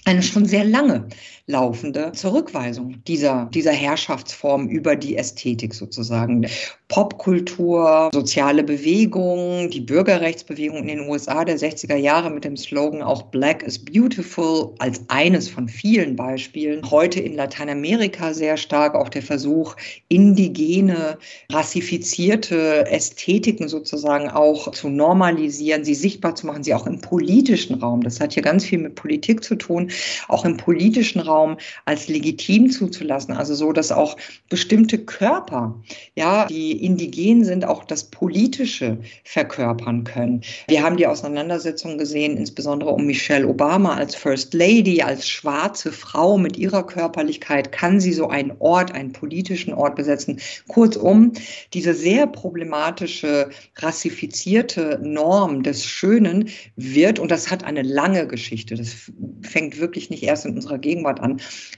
eine 0.04 0.22
schon 0.22 0.44
sehr 0.44 0.64
lange 0.64 1.08
laufende 1.46 2.12
Zurückweisung 2.12 3.04
dieser, 3.06 3.50
dieser 3.52 3.72
Herrschaftsform 3.72 4.66
über 4.68 4.96
die 4.96 5.16
Ästhetik 5.16 5.74
sozusagen. 5.74 6.46
Popkultur, 6.88 8.10
soziale 8.12 8.62
Bewegung, 8.62 9.68
die 9.68 9.80
Bürgerrechtsbewegung 9.80 10.78
in 10.78 10.86
den 10.86 11.08
USA 11.08 11.44
der 11.44 11.58
60er 11.58 11.96
Jahre 11.96 12.30
mit 12.30 12.44
dem 12.44 12.56
Slogan 12.56 13.02
auch 13.02 13.22
Black 13.24 13.62
is 13.62 13.78
Beautiful 13.78 14.74
als 14.78 15.02
eines 15.08 15.48
von 15.48 15.68
vielen 15.68 16.16
Beispielen. 16.16 16.88
Heute 16.90 17.20
in 17.20 17.34
Lateinamerika 17.34 18.32
sehr 18.32 18.56
stark 18.56 18.94
auch 18.94 19.08
der 19.08 19.22
Versuch, 19.22 19.76
indigene, 20.08 21.18
rassifizierte 21.50 22.86
Ästhetiken 22.86 23.68
sozusagen 23.68 24.30
auch 24.30 24.70
zu 24.70 24.88
normalisieren, 24.88 25.84
sie 25.84 25.94
sichtbar 25.94 26.36
zu 26.36 26.46
machen, 26.46 26.62
sie 26.62 26.74
auch 26.74 26.86
im 26.86 27.00
politischen 27.00 27.74
Raum. 27.80 28.02
Das 28.02 28.20
hat 28.20 28.34
hier 28.34 28.42
ganz 28.42 28.64
viel 28.64 28.78
mit 28.78 28.94
Politik 28.94 29.42
zu 29.42 29.56
tun, 29.56 29.90
auch 30.28 30.44
im 30.44 30.56
politischen 30.56 31.20
Raum 31.20 31.33
Raum 31.34 31.56
als 31.84 32.08
legitim 32.08 32.70
zuzulassen. 32.70 33.34
Also 33.34 33.54
so, 33.54 33.72
dass 33.72 33.90
auch 33.90 34.16
bestimmte 34.48 34.98
Körper, 34.98 35.82
ja, 36.14 36.46
die 36.46 36.72
indigen 36.84 37.44
sind, 37.44 37.64
auch 37.64 37.84
das 37.84 38.04
Politische 38.04 38.98
verkörpern 39.24 40.04
können. 40.04 40.42
Wir 40.68 40.82
haben 40.82 40.96
die 40.96 41.06
Auseinandersetzung 41.06 41.98
gesehen, 41.98 42.36
insbesondere 42.36 42.90
um 42.90 43.06
Michelle 43.06 43.48
Obama 43.48 43.94
als 43.96 44.14
First 44.14 44.54
Lady, 44.54 45.02
als 45.02 45.28
schwarze 45.28 45.90
Frau 45.92 46.38
mit 46.38 46.56
ihrer 46.56 46.86
Körperlichkeit. 46.86 47.72
Kann 47.72 48.00
sie 48.00 48.12
so 48.12 48.28
einen 48.28 48.52
Ort, 48.60 48.92
einen 48.92 49.12
politischen 49.12 49.74
Ort 49.74 49.96
besetzen? 49.96 50.40
Kurzum, 50.68 51.32
diese 51.72 51.94
sehr 51.94 52.26
problematische, 52.26 53.50
rassifizierte 53.76 55.00
Norm 55.02 55.62
des 55.62 55.84
Schönen 55.84 56.48
wird, 56.76 57.18
und 57.18 57.30
das 57.30 57.50
hat 57.50 57.64
eine 57.64 57.82
lange 57.82 58.26
Geschichte, 58.26 58.74
das 58.76 59.10
fängt 59.42 59.78
wirklich 59.80 60.10
nicht 60.10 60.22
erst 60.22 60.46
in 60.46 60.54
unserer 60.54 60.78
Gegenwart 60.78 61.20
an, 61.20 61.23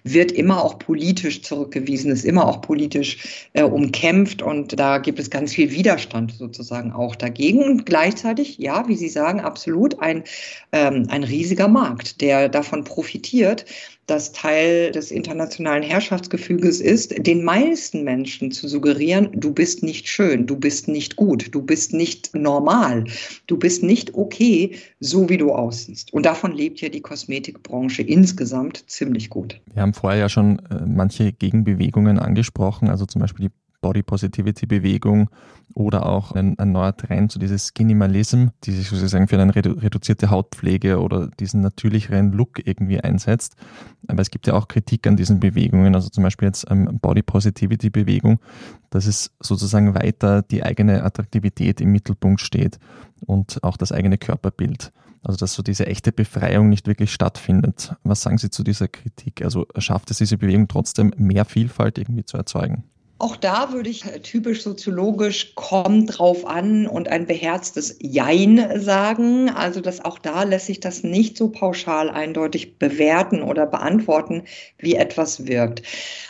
wird 0.05 0.33
immer 0.33 0.63
auch 0.63 0.79
politisch 0.79 1.43
zurückgewiesen, 1.43 2.11
ist 2.11 2.25
immer 2.25 2.47
auch 2.47 2.61
politisch 2.61 3.49
äh, 3.53 3.63
umkämpft 3.63 4.43
und 4.43 4.79
da 4.79 4.99
gibt 4.99 5.19
es 5.19 5.31
ganz 5.31 5.55
viel 5.55 5.71
Widerstand 5.71 6.33
sozusagen 6.33 6.93
auch 6.93 7.17
dagegen. 7.17 7.63
Und 7.63 7.87
gleichzeitig, 7.87 8.59
ja, 8.59 8.87
wie 8.89 8.97
Sie 8.97 9.09
sagen, 9.09 9.41
absolut 9.41 10.01
ein, 10.01 10.25
ähm, 10.73 11.07
ein 11.09 11.25
riesiger 11.25 11.69
Markt, 11.69 12.21
der 12.21 12.49
davon 12.49 12.85
profitiert, 12.85 13.65
das 14.07 14.33
Teil 14.33 14.93
des 14.93 15.11
internationalen 15.11 15.83
Herrschaftsgefüges 15.83 16.81
ist, 16.81 17.27
den 17.27 17.43
meisten 17.43 18.05
Menschen 18.05 18.53
zu 18.53 18.69
suggerieren, 18.69 19.31
du 19.35 19.53
bist 19.53 19.83
nicht 19.83 20.09
schön, 20.09 20.47
du 20.47 20.57
bist 20.57 20.87
nicht 20.87 21.17
gut, 21.17 21.55
du 21.55 21.63
bist 21.63 21.93
nicht 21.93 22.35
normal, 22.35 23.05
du 23.47 23.57
bist 23.57 23.83
nicht 23.83 24.15
okay, 24.15 24.77
so 25.01 25.29
wie 25.29 25.37
du 25.37 25.53
aussiehst. 25.53 26.13
Und 26.13 26.25
davon 26.25 26.53
lebt 26.53 26.81
ja 26.81 26.89
die 26.89 27.01
Kosmetikbranche 27.01 28.03
insgesamt 28.03 28.89
ziemlich 28.89 29.29
gut. 29.29 29.61
Wir 29.73 29.83
haben 29.83 29.95
vorher 29.95 30.21
ja 30.21 30.29
schon 30.29 30.61
äh, 30.71 30.87
manche 30.87 31.33
Gegenbewegungen 31.33 32.19
angesprochen, 32.19 32.89
also 32.89 33.07
zum 33.07 33.21
Beispiel 33.21 33.49
die 33.49 33.66
Body 33.87 34.03
Positivity 34.03 34.67
Bewegung 34.67 35.31
oder 35.73 36.07
auch 36.07 36.33
ein, 36.33 36.59
ein 36.59 36.73
neuer 36.73 36.97
Trend, 36.97 37.31
so 37.31 37.39
dieses 37.39 37.69
Skinimalism, 37.69 38.47
die 38.65 38.73
sich 38.73 38.89
sozusagen 38.89 39.29
für 39.29 39.41
eine 39.41 39.55
redu 39.55 39.75
reduzierte 39.75 40.29
Hautpflege 40.29 41.01
oder 41.01 41.29
diesen 41.39 41.61
natürlicheren 41.61 42.33
Look 42.33 42.67
irgendwie 42.67 42.99
einsetzt. 43.01 43.55
Aber 44.09 44.23
es 44.23 44.31
gibt 44.31 44.49
ja 44.49 44.55
auch 44.55 44.67
Kritik 44.67 45.07
an 45.07 45.17
diesen 45.17 45.39
Bewegungen, 45.39 45.95
also 45.95 46.09
zum 46.09 46.25
Beispiel 46.25 46.49
jetzt 46.49 46.67
ähm, 46.69 46.99
Body 47.01 47.23
Positivity 47.23 47.91
Bewegung, 47.91 48.41
dass 48.91 49.07
es 49.07 49.31
sozusagen 49.39 49.95
weiter 49.95 50.43
die 50.43 50.65
eigene 50.65 51.05
Attraktivität 51.05 51.81
im 51.81 51.93
Mittelpunkt 51.93 52.41
steht 52.41 52.81
und 53.25 53.63
auch 53.63 53.77
das 53.77 53.93
eigene 53.93 54.19
Körperbild. 54.19 54.93
Also 55.23 55.37
dass 55.39 55.55
so 55.55 55.63
diese 55.63 55.87
echte 55.87 56.11
Befreiung 56.11 56.71
nicht 56.71 56.89
wirklich 56.89 57.13
stattfindet. 57.13 57.95
Was 58.03 58.23
sagen 58.23 58.39
Sie 58.39 58.51
zu 58.51 58.65
dieser 58.65 58.89
Kritik? 58.89 59.43
Also 59.43 59.67
schafft 59.79 60.11
es 60.11 60.19
diese 60.19 60.39
Bewegung 60.39 60.67
trotzdem 60.67 61.13
mehr 61.17 61.45
Vielfalt 61.45 61.99
irgendwie 61.99 62.25
zu 62.25 62.37
erzeugen? 62.37 62.83
Auch 63.19 63.37
da 63.37 63.73
würde 63.73 63.89
ich 63.89 64.03
typisch 64.23 64.63
soziologisch 64.63 65.55
kommt 65.55 66.19
drauf 66.19 66.47
an 66.47 66.87
und 66.87 67.09
ein 67.09 67.27
beherztes 67.27 67.97
Jein 67.99 68.79
sagen. 68.79 69.49
Also, 69.49 69.81
dass 69.81 70.05
auch 70.05 70.19
da 70.19 70.43
lässt 70.43 70.67
sich 70.67 70.81
das 70.81 71.03
nicht 71.03 71.39
so 71.39 71.49
pauschal 71.49 72.11
eindeutig 72.11 72.79
bewerten 72.79 73.43
oder 73.43 73.65
beantworten, 73.65 74.43
wie 74.77 74.97
etwas 74.97 75.47
wirkt. 75.47 75.83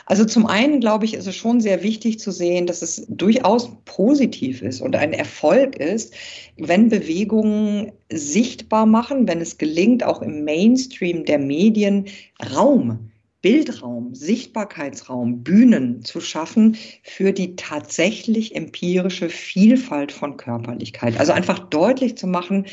Also 0.06 0.24
zum 0.24 0.46
einen, 0.46 0.78
glaube 0.78 1.06
ich, 1.06 1.14
ist 1.14 1.26
es 1.26 1.34
schon 1.34 1.60
sehr 1.60 1.82
wichtig 1.82 2.20
zu 2.20 2.30
sehen, 2.30 2.68
dass 2.68 2.82
es 2.82 3.04
durchaus 3.08 3.68
positiv 3.84 4.62
ist 4.62 4.80
und 4.80 4.94
ein 4.94 5.12
Erfolg 5.12 5.74
ist, 5.74 6.14
wenn 6.56 6.88
Bewegungen 6.88 7.90
sichtbar 8.12 8.86
machen, 8.86 9.26
wenn 9.26 9.40
es 9.40 9.58
gelingt, 9.58 10.04
auch 10.04 10.22
im 10.22 10.44
Mainstream 10.44 11.24
der 11.24 11.40
Medien 11.40 12.04
Raum 12.54 13.10
Bildraum, 13.46 14.12
Sichtbarkeitsraum, 14.12 15.44
Bühnen 15.44 16.02
zu 16.02 16.20
schaffen 16.20 16.76
für 17.04 17.32
die 17.32 17.54
tatsächlich 17.54 18.56
empirische 18.56 19.28
Vielfalt 19.28 20.10
von 20.10 20.36
Körperlichkeit. 20.36 21.20
Also 21.20 21.30
einfach 21.30 21.60
deutlich 21.60 22.18
zu 22.18 22.26
machen, 22.26 22.66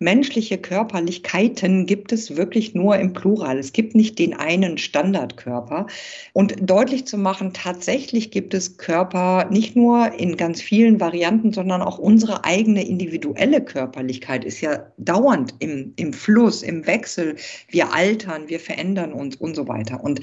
menschliche 0.00 0.58
Körperlichkeiten 0.58 1.86
gibt 1.86 2.12
es 2.12 2.36
wirklich 2.36 2.74
nur 2.74 2.96
im 2.96 3.12
Plural. 3.12 3.58
Es 3.58 3.72
gibt 3.72 3.94
nicht 3.94 4.18
den 4.18 4.34
einen 4.34 4.78
Standardkörper. 4.78 5.86
Und 6.32 6.54
deutlich 6.60 7.06
zu 7.06 7.18
machen, 7.18 7.52
tatsächlich 7.52 8.30
gibt 8.30 8.54
es 8.54 8.76
Körper 8.76 9.48
nicht 9.50 9.74
nur 9.74 10.12
in 10.12 10.36
ganz 10.36 10.62
vielen 10.62 11.00
Varianten, 11.00 11.52
sondern 11.52 11.82
auch 11.82 11.98
unsere 11.98 12.44
eigene 12.44 12.86
individuelle 12.86 13.60
Körperlichkeit 13.60 14.44
ist 14.44 14.60
ja 14.60 14.86
dauernd 14.98 15.54
im, 15.58 15.92
im 15.96 16.12
Fluss, 16.12 16.62
im 16.62 16.86
Wechsel. 16.86 17.34
Wir 17.68 17.92
altern, 17.92 18.48
wir 18.48 18.60
verändern 18.60 19.12
uns 19.12 19.34
und 19.36 19.56
so 19.56 19.66
weiter. 19.66 20.02
Und 20.02 20.20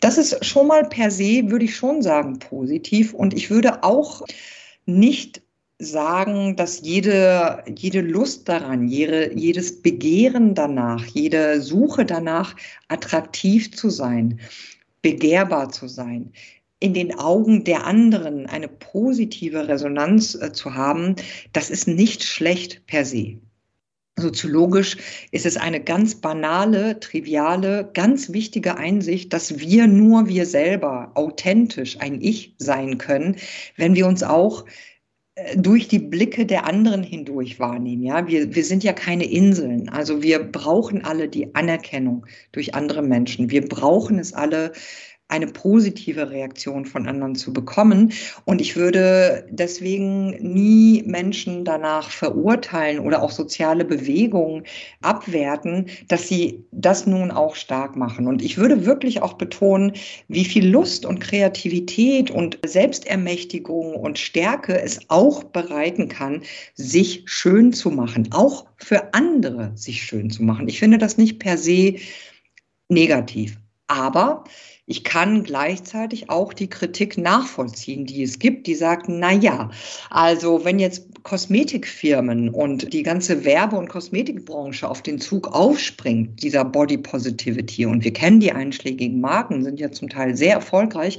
das 0.00 0.18
ist 0.18 0.44
schon 0.44 0.68
mal 0.68 0.84
per 0.84 1.10
se, 1.10 1.50
würde 1.50 1.64
ich 1.64 1.74
schon 1.74 2.00
sagen, 2.00 2.38
positiv. 2.38 3.12
Und 3.12 3.34
ich 3.34 3.50
würde 3.50 3.82
auch 3.82 4.22
nicht 4.86 5.42
sagen, 5.78 6.56
dass 6.56 6.80
jede, 6.80 7.62
jede 7.76 8.00
Lust 8.00 8.48
daran, 8.48 8.88
jede, 8.88 9.36
jedes 9.36 9.82
Begehren 9.82 10.54
danach, 10.54 11.04
jede 11.06 11.60
Suche 11.60 12.04
danach, 12.04 12.56
attraktiv 12.88 13.74
zu 13.76 13.90
sein, 13.90 14.40
begehrbar 15.02 15.70
zu 15.70 15.86
sein, 15.86 16.32
in 16.78 16.94
den 16.94 17.18
Augen 17.18 17.64
der 17.64 17.86
anderen 17.86 18.46
eine 18.46 18.68
positive 18.68 19.68
Resonanz 19.68 20.34
äh, 20.34 20.52
zu 20.52 20.74
haben, 20.74 21.16
das 21.52 21.70
ist 21.70 21.88
nicht 21.88 22.24
schlecht 22.24 22.86
per 22.86 23.04
se. 23.04 23.38
Soziologisch 24.18 24.96
ist 25.30 25.44
es 25.44 25.58
eine 25.58 25.82
ganz 25.82 26.14
banale, 26.14 27.00
triviale, 27.00 27.90
ganz 27.92 28.32
wichtige 28.32 28.78
Einsicht, 28.78 29.34
dass 29.34 29.58
wir 29.58 29.86
nur 29.86 30.26
wir 30.26 30.46
selber 30.46 31.12
authentisch 31.14 32.00
ein 32.00 32.22
Ich 32.22 32.54
sein 32.56 32.96
können, 32.96 33.36
wenn 33.76 33.94
wir 33.94 34.06
uns 34.06 34.22
auch 34.22 34.64
durch 35.56 35.86
die 35.88 35.98
Blicke 35.98 36.46
der 36.46 36.66
anderen 36.66 37.02
hindurch 37.02 37.60
wahrnehmen. 37.60 38.02
Ja, 38.02 38.26
wir, 38.26 38.54
wir 38.54 38.64
sind 38.64 38.82
ja 38.84 38.94
keine 38.94 39.24
Inseln. 39.24 39.88
Also 39.90 40.22
wir 40.22 40.38
brauchen 40.38 41.04
alle 41.04 41.28
die 41.28 41.54
Anerkennung 41.54 42.26
durch 42.52 42.74
andere 42.74 43.02
Menschen. 43.02 43.50
Wir 43.50 43.68
brauchen 43.68 44.18
es 44.18 44.32
alle, 44.32 44.72
eine 45.28 45.48
positive 45.48 46.30
Reaktion 46.30 46.84
von 46.84 47.08
anderen 47.08 47.34
zu 47.34 47.52
bekommen. 47.52 48.12
Und 48.44 48.60
ich 48.60 48.76
würde 48.76 49.46
deswegen 49.50 50.30
nie 50.40 51.02
Menschen 51.04 51.64
danach 51.64 52.10
verurteilen 52.10 53.00
oder 53.00 53.22
auch 53.22 53.32
soziale 53.32 53.84
Bewegungen 53.84 54.62
abwerten, 55.02 55.86
dass 56.06 56.28
sie 56.28 56.64
das 56.70 57.06
nun 57.06 57.32
auch 57.32 57.56
stark 57.56 57.96
machen. 57.96 58.28
Und 58.28 58.40
ich 58.40 58.56
würde 58.56 58.86
wirklich 58.86 59.20
auch 59.20 59.32
betonen, 59.34 59.92
wie 60.28 60.44
viel 60.44 60.68
Lust 60.68 61.04
und 61.04 61.18
Kreativität 61.18 62.30
und 62.30 62.58
Selbstermächtigung 62.64 63.94
und 63.94 64.18
Stärke 64.18 64.80
es 64.80 65.00
auch 65.08 65.42
bereiten 65.42 66.08
kann, 66.08 66.42
sich 66.74 67.24
schön 67.26 67.72
zu 67.72 67.90
machen, 67.90 68.28
auch 68.30 68.66
für 68.76 69.12
andere 69.12 69.72
sich 69.74 70.04
schön 70.04 70.30
zu 70.30 70.44
machen. 70.44 70.68
Ich 70.68 70.78
finde 70.78 70.98
das 70.98 71.18
nicht 71.18 71.40
per 71.40 71.58
se 71.58 71.96
negativ. 72.88 73.58
Aber 73.88 74.44
ich 74.88 75.02
kann 75.02 75.42
gleichzeitig 75.42 76.30
auch 76.30 76.52
die 76.52 76.70
Kritik 76.70 77.18
nachvollziehen, 77.18 78.06
die 78.06 78.22
es 78.22 78.38
gibt, 78.38 78.68
die 78.68 78.76
sagt, 78.76 79.06
na 79.08 79.32
ja, 79.32 79.70
also 80.10 80.64
wenn 80.64 80.78
jetzt 80.78 81.24
Kosmetikfirmen 81.24 82.50
und 82.50 82.92
die 82.92 83.02
ganze 83.02 83.44
Werbe- 83.44 83.76
und 83.76 83.88
Kosmetikbranche 83.88 84.88
auf 84.88 85.02
den 85.02 85.20
Zug 85.20 85.48
aufspringt, 85.48 86.40
dieser 86.40 86.64
Body 86.64 86.98
Positivity, 86.98 87.84
und 87.84 88.04
wir 88.04 88.12
kennen 88.12 88.38
die 88.38 88.52
einschlägigen 88.52 89.20
Marken, 89.20 89.64
sind 89.64 89.80
ja 89.80 89.90
zum 89.90 90.08
Teil 90.08 90.36
sehr 90.36 90.54
erfolgreich, 90.54 91.18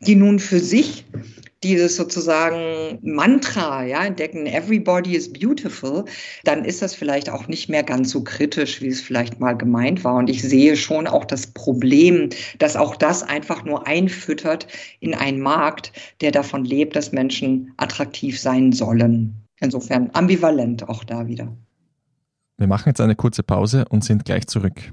die 0.00 0.14
nun 0.14 0.38
für 0.38 0.60
sich 0.60 1.04
dieses 1.62 1.96
sozusagen 1.96 2.98
Mantra 3.02 3.84
ja, 3.84 4.04
entdecken, 4.04 4.46
everybody 4.46 5.14
is 5.14 5.32
beautiful, 5.32 6.04
dann 6.44 6.64
ist 6.64 6.82
das 6.82 6.94
vielleicht 6.94 7.28
auch 7.28 7.48
nicht 7.48 7.68
mehr 7.68 7.82
ganz 7.82 8.10
so 8.10 8.24
kritisch, 8.24 8.80
wie 8.80 8.88
es 8.88 9.00
vielleicht 9.00 9.40
mal 9.40 9.56
gemeint 9.56 10.02
war. 10.04 10.14
Und 10.16 10.30
ich 10.30 10.42
sehe 10.42 10.76
schon 10.76 11.06
auch 11.06 11.24
das 11.24 11.48
Problem, 11.48 12.30
dass 12.58 12.76
auch 12.76 12.96
das 12.96 13.22
einfach 13.22 13.64
nur 13.64 13.86
einfüttert 13.86 14.66
in 15.00 15.14
einen 15.14 15.40
Markt, 15.40 15.92
der 16.20 16.30
davon 16.30 16.64
lebt, 16.64 16.96
dass 16.96 17.12
Menschen 17.12 17.72
attraktiv 17.76 18.40
sein 18.40 18.72
sollen. 18.72 19.34
Insofern 19.60 20.10
ambivalent 20.14 20.88
auch 20.88 21.04
da 21.04 21.26
wieder. 21.26 21.54
Wir 22.56 22.66
machen 22.66 22.88
jetzt 22.88 23.00
eine 23.00 23.16
kurze 23.16 23.42
Pause 23.42 23.84
und 23.88 24.04
sind 24.04 24.24
gleich 24.24 24.46
zurück. 24.46 24.92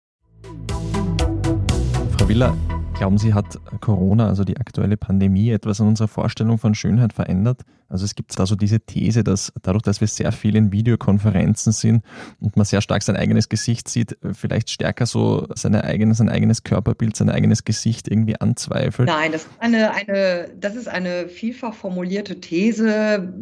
Frau 2.21 2.29
Willer, 2.29 2.55
glauben 2.93 3.17
Sie, 3.17 3.33
hat 3.33 3.59
Corona, 3.79 4.27
also 4.27 4.43
die 4.43 4.57
aktuelle 4.57 4.95
Pandemie, 4.95 5.49
etwas 5.49 5.81
an 5.81 5.87
unserer 5.87 6.07
Vorstellung 6.07 6.59
von 6.59 6.75
Schönheit 6.75 7.13
verändert? 7.13 7.61
Also 7.89 8.05
es 8.05 8.13
gibt 8.13 8.37
da 8.37 8.45
so 8.45 8.55
diese 8.55 8.79
These, 8.79 9.23
dass 9.23 9.51
dadurch, 9.63 9.81
dass 9.81 10.01
wir 10.01 10.07
sehr 10.07 10.31
viel 10.31 10.55
in 10.55 10.71
Videokonferenzen 10.71 11.73
sind 11.73 12.03
und 12.39 12.55
man 12.57 12.65
sehr 12.67 12.81
stark 12.81 13.01
sein 13.01 13.15
eigenes 13.15 13.49
Gesicht 13.49 13.89
sieht, 13.89 14.19
vielleicht 14.33 14.69
stärker 14.69 15.07
so 15.07 15.47
seine 15.55 15.83
eigene, 15.83 16.13
sein 16.13 16.29
eigenes 16.29 16.61
Körperbild, 16.61 17.15
sein 17.15 17.31
eigenes 17.31 17.63
Gesicht 17.63 18.07
irgendwie 18.07 18.39
anzweifelt. 18.39 19.09
Nein, 19.09 19.31
das 19.31 19.41
ist 19.41 19.51
eine, 19.57 19.91
eine, 19.95 20.51
das 20.59 20.75
ist 20.75 20.89
eine 20.89 21.27
vielfach 21.27 21.73
formulierte 21.73 22.39
These 22.39 23.33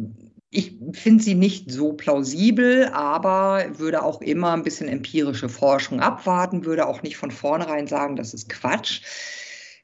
ich 0.50 0.76
finde 0.92 1.22
sie 1.22 1.34
nicht 1.34 1.70
so 1.70 1.92
plausibel, 1.92 2.86
aber 2.92 3.66
würde 3.78 4.02
auch 4.02 4.20
immer 4.20 4.52
ein 4.52 4.64
bisschen 4.64 4.88
empirische 4.88 5.48
Forschung 5.48 6.00
abwarten, 6.00 6.64
würde 6.64 6.86
auch 6.86 7.02
nicht 7.02 7.16
von 7.16 7.30
vornherein 7.30 7.86
sagen, 7.86 8.16
das 8.16 8.34
ist 8.34 8.48
Quatsch. 8.48 9.02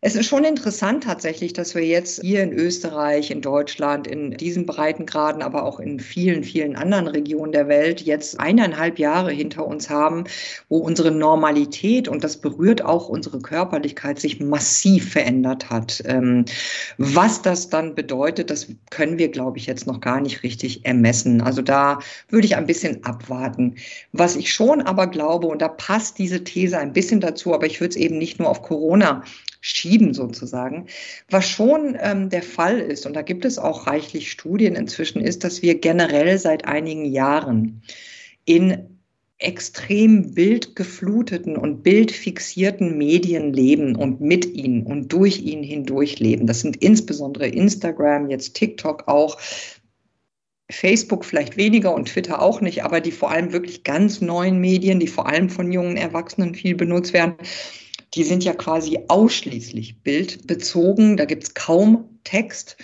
Es 0.07 0.14
ist 0.14 0.27
schon 0.27 0.45
interessant 0.45 1.03
tatsächlich, 1.03 1.53
dass 1.53 1.75
wir 1.75 1.85
jetzt 1.85 2.21
hier 2.21 2.40
in 2.45 2.53
Österreich, 2.53 3.33
in 3.33 3.40
Deutschland, 3.40 4.07
in 4.07 4.31
diesen 4.31 4.64
Breitengraden, 4.64 5.42
aber 5.42 5.64
auch 5.64 5.81
in 5.81 5.99
vielen, 5.99 6.45
vielen 6.45 6.77
anderen 6.77 7.09
Regionen 7.09 7.51
der 7.51 7.66
Welt 7.66 8.03
jetzt 8.03 8.38
eineinhalb 8.38 9.01
Jahre 9.01 9.33
hinter 9.33 9.66
uns 9.66 9.90
haben, 9.90 10.23
wo 10.69 10.79
unsere 10.79 11.11
Normalität 11.11 12.07
und 12.07 12.23
das 12.23 12.37
berührt 12.37 12.85
auch 12.85 13.09
unsere 13.09 13.40
Körperlichkeit 13.40 14.21
sich 14.21 14.38
massiv 14.38 15.11
verändert 15.11 15.71
hat. 15.71 16.01
Ähm, 16.07 16.45
was 16.99 17.42
das 17.42 17.69
dann 17.69 17.97
bedeutet, 17.97 18.51
das 18.51 18.69
können 18.90 19.19
wir, 19.19 19.29
glaube 19.29 19.59
ich, 19.59 19.66
jetzt 19.66 19.88
noch 19.88 20.01
gar 20.01 20.21
nicht 20.21 20.45
richtig 20.45 20.87
ermessen. 20.87 21.40
Also 21.40 21.62
da 21.62 21.99
würde 22.29 22.47
ich 22.47 22.55
ein 22.55 22.69
bisschen 22.69 23.03
abwarten. 23.03 23.75
Was 24.12 24.37
ich 24.37 24.53
schon 24.53 24.83
aber 24.83 25.09
glaube, 25.09 25.49
und 25.49 25.61
da 25.61 25.66
passt 25.66 26.19
diese 26.19 26.45
These 26.45 26.79
ein 26.79 26.92
bisschen 26.92 27.19
dazu, 27.19 27.53
aber 27.53 27.66
ich 27.66 27.81
würde 27.81 27.90
es 27.90 27.97
eben 27.97 28.19
nicht 28.19 28.38
nur 28.38 28.49
auf 28.49 28.62
Corona 28.62 29.25
schieben 29.67 30.15
sozusagen. 30.15 30.87
Was 31.29 31.49
schon 31.49 31.97
ähm, 32.01 32.31
der 32.31 32.43
Fall 32.43 32.79
ist, 32.79 33.05
und 33.05 33.15
da 33.15 33.23
gibt 33.23 33.45
es 33.45 33.59
auch 33.59 33.87
reichlich 33.87 34.31
Studien 34.31 34.77
inzwischen, 34.77 35.21
ist, 35.21 35.43
dass 35.43 35.61
wir 35.63 35.81
generell 35.81 36.39
seit 36.39 36.67
einigen 36.67 37.05
Jahren 37.05 37.83
in 38.45 39.01
extrem 39.39 40.35
bildgefluteten 40.35 41.57
und 41.57 41.83
bildfixierten 41.83 42.97
Medien 42.97 43.53
leben 43.53 43.97
und 43.97 44.21
mit 44.21 44.47
ihnen 44.47 44.87
und 44.87 45.13
durch 45.13 45.43
ihn 45.43 45.63
hindurch 45.63 46.21
leben. 46.21 46.47
Das 46.47 46.61
sind 46.61 46.77
insbesondere 46.77 47.49
Instagram, 47.49 48.31
jetzt 48.31 48.55
TikTok 48.55 49.09
auch, 49.09 49.39
Facebook 50.71 51.25
vielleicht 51.25 51.57
weniger 51.57 51.95
und 51.95 52.09
Twitter 52.09 52.41
auch 52.43 52.61
nicht, 52.61 52.83
aber 52.83 53.01
die 53.01 53.13
vor 53.13 53.31
allem 53.31 53.53
wirklich 53.53 53.85
ganz 53.85 54.21
neuen 54.21 54.59
Medien, 54.59 54.99
die 54.99 55.07
vor 55.07 55.29
allem 55.29 55.49
von 55.49 55.71
jungen 55.71 55.97
Erwachsenen 55.97 56.55
viel 56.55 56.75
benutzt 56.75 57.13
werden 57.13 57.35
die 58.14 58.25
sind 58.25 58.45
ja 58.45 58.55
quasi 58.55 58.99
ausschließlich 59.09 60.03
bildbezogen. 60.03 61.16
Da 61.16 61.25
gibt 61.25 61.45
es 61.45 61.55
kaum 61.55 62.19
Text. 62.25 62.77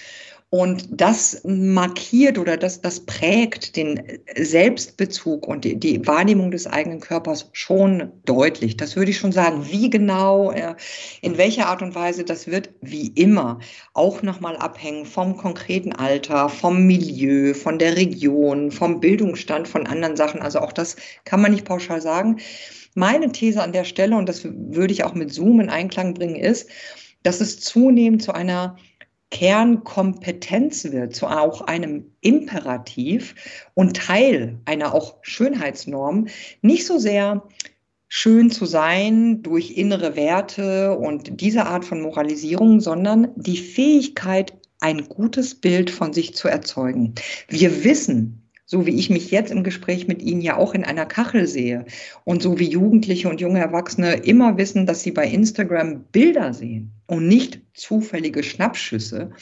Und 0.55 0.89
das 0.91 1.41
markiert 1.45 2.37
oder 2.37 2.59
das, 2.59 2.83
das 2.83 3.07
prägt 3.07 3.75
den 3.75 4.03
Selbstbezug 4.37 5.49
und 5.49 5.65
die, 5.65 5.81
die, 5.81 6.07
Wahrnehmung 6.07 6.51
des 6.51 6.67
eigenen 6.67 7.01
Körpers 7.01 7.49
schon 7.55 8.13
deutlich. 8.27 8.77
Das 8.77 8.95
würde 8.95 9.13
ich 9.13 9.17
schon 9.17 9.33
sagen. 9.33 9.67
Wie 9.71 9.89
genau, 9.89 10.53
äh, 10.53 10.75
in 11.23 11.39
welcher 11.39 11.69
Art 11.69 11.81
und 11.81 11.95
Weise, 11.95 12.23
das 12.23 12.49
wird 12.49 12.69
wie 12.83 13.07
immer 13.07 13.61
auch 13.95 14.21
nochmal 14.21 14.57
abhängen 14.59 15.07
vom 15.07 15.39
konkreten 15.39 15.95
Alter, 15.95 16.51
vom 16.51 16.87
Milieu, 16.87 17.55
von 17.55 17.79
der 17.79 17.97
Region, 17.97 18.71
vom 18.71 19.01
Bildungsstand, 19.01 19.69
von 19.69 19.87
anderen 19.87 20.17
Sachen. 20.17 20.43
Also 20.43 20.59
auch 20.59 20.75
das 20.75 20.97
kann 21.25 21.41
man 21.41 21.53
nicht 21.53 21.65
pauschal 21.65 22.03
sagen. 22.03 22.41
Meine 22.95 23.33
These 23.33 23.63
an 23.63 23.73
der 23.73 23.85
Stelle, 23.85 24.17
und 24.17 24.29
das 24.29 24.45
würde 24.45 24.93
ich 24.93 25.05
auch 25.05 25.15
mit 25.15 25.33
Zoom 25.33 25.61
in 25.61 25.71
Einklang 25.71 26.15
bringen, 26.15 26.37
ist, 26.37 26.69
dass 27.23 27.41
es 27.41 27.61
zunehmend 27.61 28.23
zu 28.23 28.33
einer 28.35 28.77
Kernkompetenz 29.31 30.85
wird, 30.93 31.17
zu 31.17 31.27
auch 31.27 31.63
einem 31.63 32.13
Imperativ 32.21 33.35
und 33.75 33.97
Teil 33.97 34.59
einer 34.67 34.95
auch 34.95 35.17
Schönheitsnorm, 35.23 36.27
nicht 36.61 36.87
so 36.87 36.99
sehr 36.99 37.43
schön 38.09 38.51
zu 38.51 38.67
sein 38.67 39.43
durch 39.43 39.71
innere 39.71 40.17
Werte 40.17 40.99
und 40.99 41.41
diese 41.41 41.65
Art 41.65 41.87
von 41.87 42.03
Moralisierung, 42.03 42.81
sondern 42.81 43.29
die 43.37 43.57
Fähigkeit, 43.57 44.53
ein 44.81 45.09
gutes 45.09 45.55
Bild 45.55 45.89
von 45.91 46.13
sich 46.13 46.35
zu 46.35 46.49
erzeugen. 46.49 47.15
Wir 47.49 47.85
wissen, 47.85 48.42
so 48.65 48.87
wie 48.87 48.99
ich 48.99 49.11
mich 49.11 49.31
jetzt 49.31 49.51
im 49.51 49.65
Gespräch 49.65 50.07
mit 50.07 50.23
Ihnen 50.23 50.41
ja 50.41 50.57
auch 50.57 50.75
in 50.75 50.85
einer 50.85 51.07
Kachel 51.07 51.47
sehe. 51.47 51.85
Und 52.25 52.43
so 52.43 52.59
wie 52.59 52.69
Jugendliche 52.69 53.29
und 53.29 53.41
junge 53.41 53.61
Erwachsene 53.61 54.15
immer 54.15 54.57
wissen, 54.57 54.87
dass 54.87 55.03
sie 55.03 55.11
bei 55.11 55.27
Instagram 55.27 56.05
Bilder 56.13 56.55
sehen 56.55 56.93
und 57.07 57.29
nicht 57.29 57.61
zufällige 57.75 58.43
Schnappschüsse, 58.43 59.33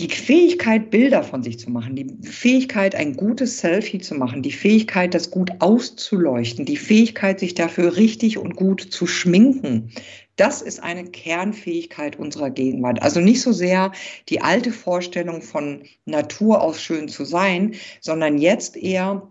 die 0.00 0.08
Fähigkeit, 0.08 0.90
Bilder 0.90 1.22
von 1.22 1.44
sich 1.44 1.60
zu 1.60 1.70
machen, 1.70 1.94
die 1.94 2.26
Fähigkeit, 2.26 2.96
ein 2.96 3.14
gutes 3.14 3.60
Selfie 3.60 4.00
zu 4.00 4.16
machen, 4.16 4.42
die 4.42 4.50
Fähigkeit, 4.50 5.14
das 5.14 5.30
gut 5.30 5.52
auszuleuchten, 5.60 6.64
die 6.64 6.76
Fähigkeit, 6.76 7.38
sich 7.38 7.54
dafür 7.54 7.96
richtig 7.96 8.38
und 8.38 8.56
gut 8.56 8.80
zu 8.80 9.06
schminken, 9.06 9.92
das 10.36 10.62
ist 10.62 10.82
eine 10.82 11.04
Kernfähigkeit 11.04 12.18
unserer 12.18 12.50
Gegenwart. 12.50 13.02
Also 13.02 13.20
nicht 13.20 13.40
so 13.42 13.52
sehr 13.52 13.92
die 14.28 14.40
alte 14.40 14.72
Vorstellung 14.72 15.42
von 15.42 15.84
Natur 16.04 16.60
aus 16.60 16.80
schön 16.80 17.08
zu 17.08 17.24
sein, 17.24 17.74
sondern 18.00 18.38
jetzt 18.38 18.76
eher 18.76 19.28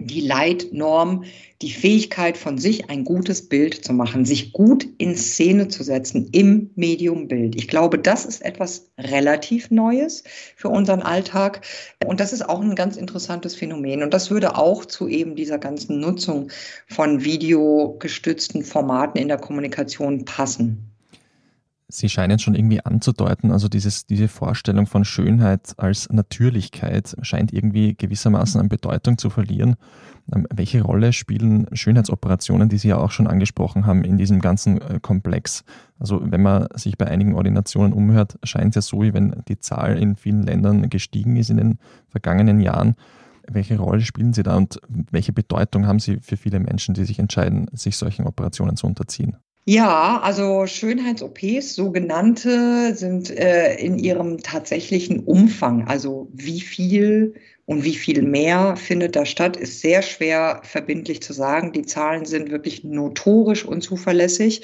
die 0.00 0.20
Leitnorm, 0.20 1.24
die 1.62 1.72
Fähigkeit 1.72 2.38
von 2.38 2.56
sich 2.56 2.88
ein 2.88 3.04
gutes 3.04 3.48
Bild 3.48 3.84
zu 3.84 3.92
machen, 3.92 4.24
sich 4.24 4.52
gut 4.52 4.86
in 4.96 5.14
Szene 5.14 5.68
zu 5.68 5.82
setzen 5.82 6.28
im 6.32 6.70
Mediumbild. 6.74 7.54
Ich 7.54 7.68
glaube, 7.68 7.98
das 7.98 8.24
ist 8.24 8.42
etwas 8.42 8.90
relativ 8.98 9.70
Neues 9.70 10.24
für 10.56 10.70
unseren 10.70 11.02
Alltag 11.02 11.60
und 12.06 12.18
das 12.18 12.32
ist 12.32 12.48
auch 12.48 12.62
ein 12.62 12.74
ganz 12.74 12.96
interessantes 12.96 13.54
Phänomen 13.54 14.02
und 14.02 14.14
das 14.14 14.30
würde 14.30 14.56
auch 14.56 14.86
zu 14.86 15.06
eben 15.06 15.36
dieser 15.36 15.58
ganzen 15.58 16.00
Nutzung 16.00 16.50
von 16.88 17.22
videogestützten 17.22 18.64
Formaten 18.64 19.20
in 19.20 19.28
der 19.28 19.38
Kommunikation 19.38 20.24
passen. 20.24 20.89
Sie 21.90 22.08
scheinen 22.08 22.38
schon 22.38 22.54
irgendwie 22.54 22.84
anzudeuten, 22.84 23.50
also 23.50 23.68
dieses, 23.68 24.06
diese 24.06 24.28
Vorstellung 24.28 24.86
von 24.86 25.04
Schönheit 25.04 25.74
als 25.76 26.08
Natürlichkeit 26.10 27.16
scheint 27.22 27.52
irgendwie 27.52 27.94
gewissermaßen 27.94 28.60
an 28.60 28.68
Bedeutung 28.68 29.18
zu 29.18 29.28
verlieren. 29.28 29.76
Ähm, 30.32 30.46
welche 30.54 30.82
Rolle 30.82 31.12
spielen 31.12 31.66
Schönheitsoperationen, 31.72 32.68
die 32.68 32.78
Sie 32.78 32.88
ja 32.88 32.98
auch 32.98 33.10
schon 33.10 33.26
angesprochen 33.26 33.86
haben, 33.86 34.04
in 34.04 34.16
diesem 34.16 34.40
ganzen 34.40 34.80
äh, 34.80 35.00
Komplex? 35.00 35.64
Also 35.98 36.20
wenn 36.22 36.42
man 36.42 36.68
sich 36.74 36.96
bei 36.96 37.06
einigen 37.06 37.34
Ordinationen 37.34 37.92
umhört, 37.92 38.38
scheint 38.44 38.76
es 38.76 38.86
ja 38.86 38.88
so, 38.88 39.02
wie 39.02 39.12
wenn 39.12 39.42
die 39.48 39.58
Zahl 39.58 39.98
in 39.98 40.16
vielen 40.16 40.42
Ländern 40.42 40.88
gestiegen 40.88 41.36
ist 41.36 41.50
in 41.50 41.56
den 41.56 41.78
vergangenen 42.08 42.60
Jahren. 42.60 42.94
Welche 43.48 43.78
Rolle 43.78 44.02
spielen 44.02 44.32
sie 44.32 44.42
da 44.42 44.56
und 44.56 44.80
welche 44.88 45.32
Bedeutung 45.32 45.86
haben 45.86 45.98
sie 45.98 46.18
für 46.20 46.36
viele 46.36 46.60
Menschen, 46.60 46.94
die 46.94 47.04
sich 47.04 47.18
entscheiden, 47.18 47.66
sich 47.72 47.96
solchen 47.96 48.26
Operationen 48.26 48.76
zu 48.76 48.86
unterziehen? 48.86 49.36
Ja, 49.66 50.20
also 50.20 50.66
Schönheits-OPs, 50.66 51.74
sogenannte, 51.74 52.94
sind 52.94 53.30
äh, 53.30 53.74
in 53.76 53.98
ihrem 53.98 54.38
tatsächlichen 54.38 55.20
Umfang, 55.20 55.86
also 55.86 56.28
wie 56.32 56.60
viel 56.60 57.34
und 57.70 57.84
wie 57.84 57.94
viel 57.94 58.22
mehr 58.22 58.74
findet 58.74 59.14
da 59.14 59.24
statt, 59.24 59.56
ist 59.56 59.80
sehr 59.80 60.02
schwer 60.02 60.60
verbindlich 60.64 61.22
zu 61.22 61.32
sagen. 61.32 61.70
Die 61.70 61.86
Zahlen 61.86 62.24
sind 62.24 62.50
wirklich 62.50 62.82
notorisch 62.82 63.64
unzuverlässig. 63.64 64.62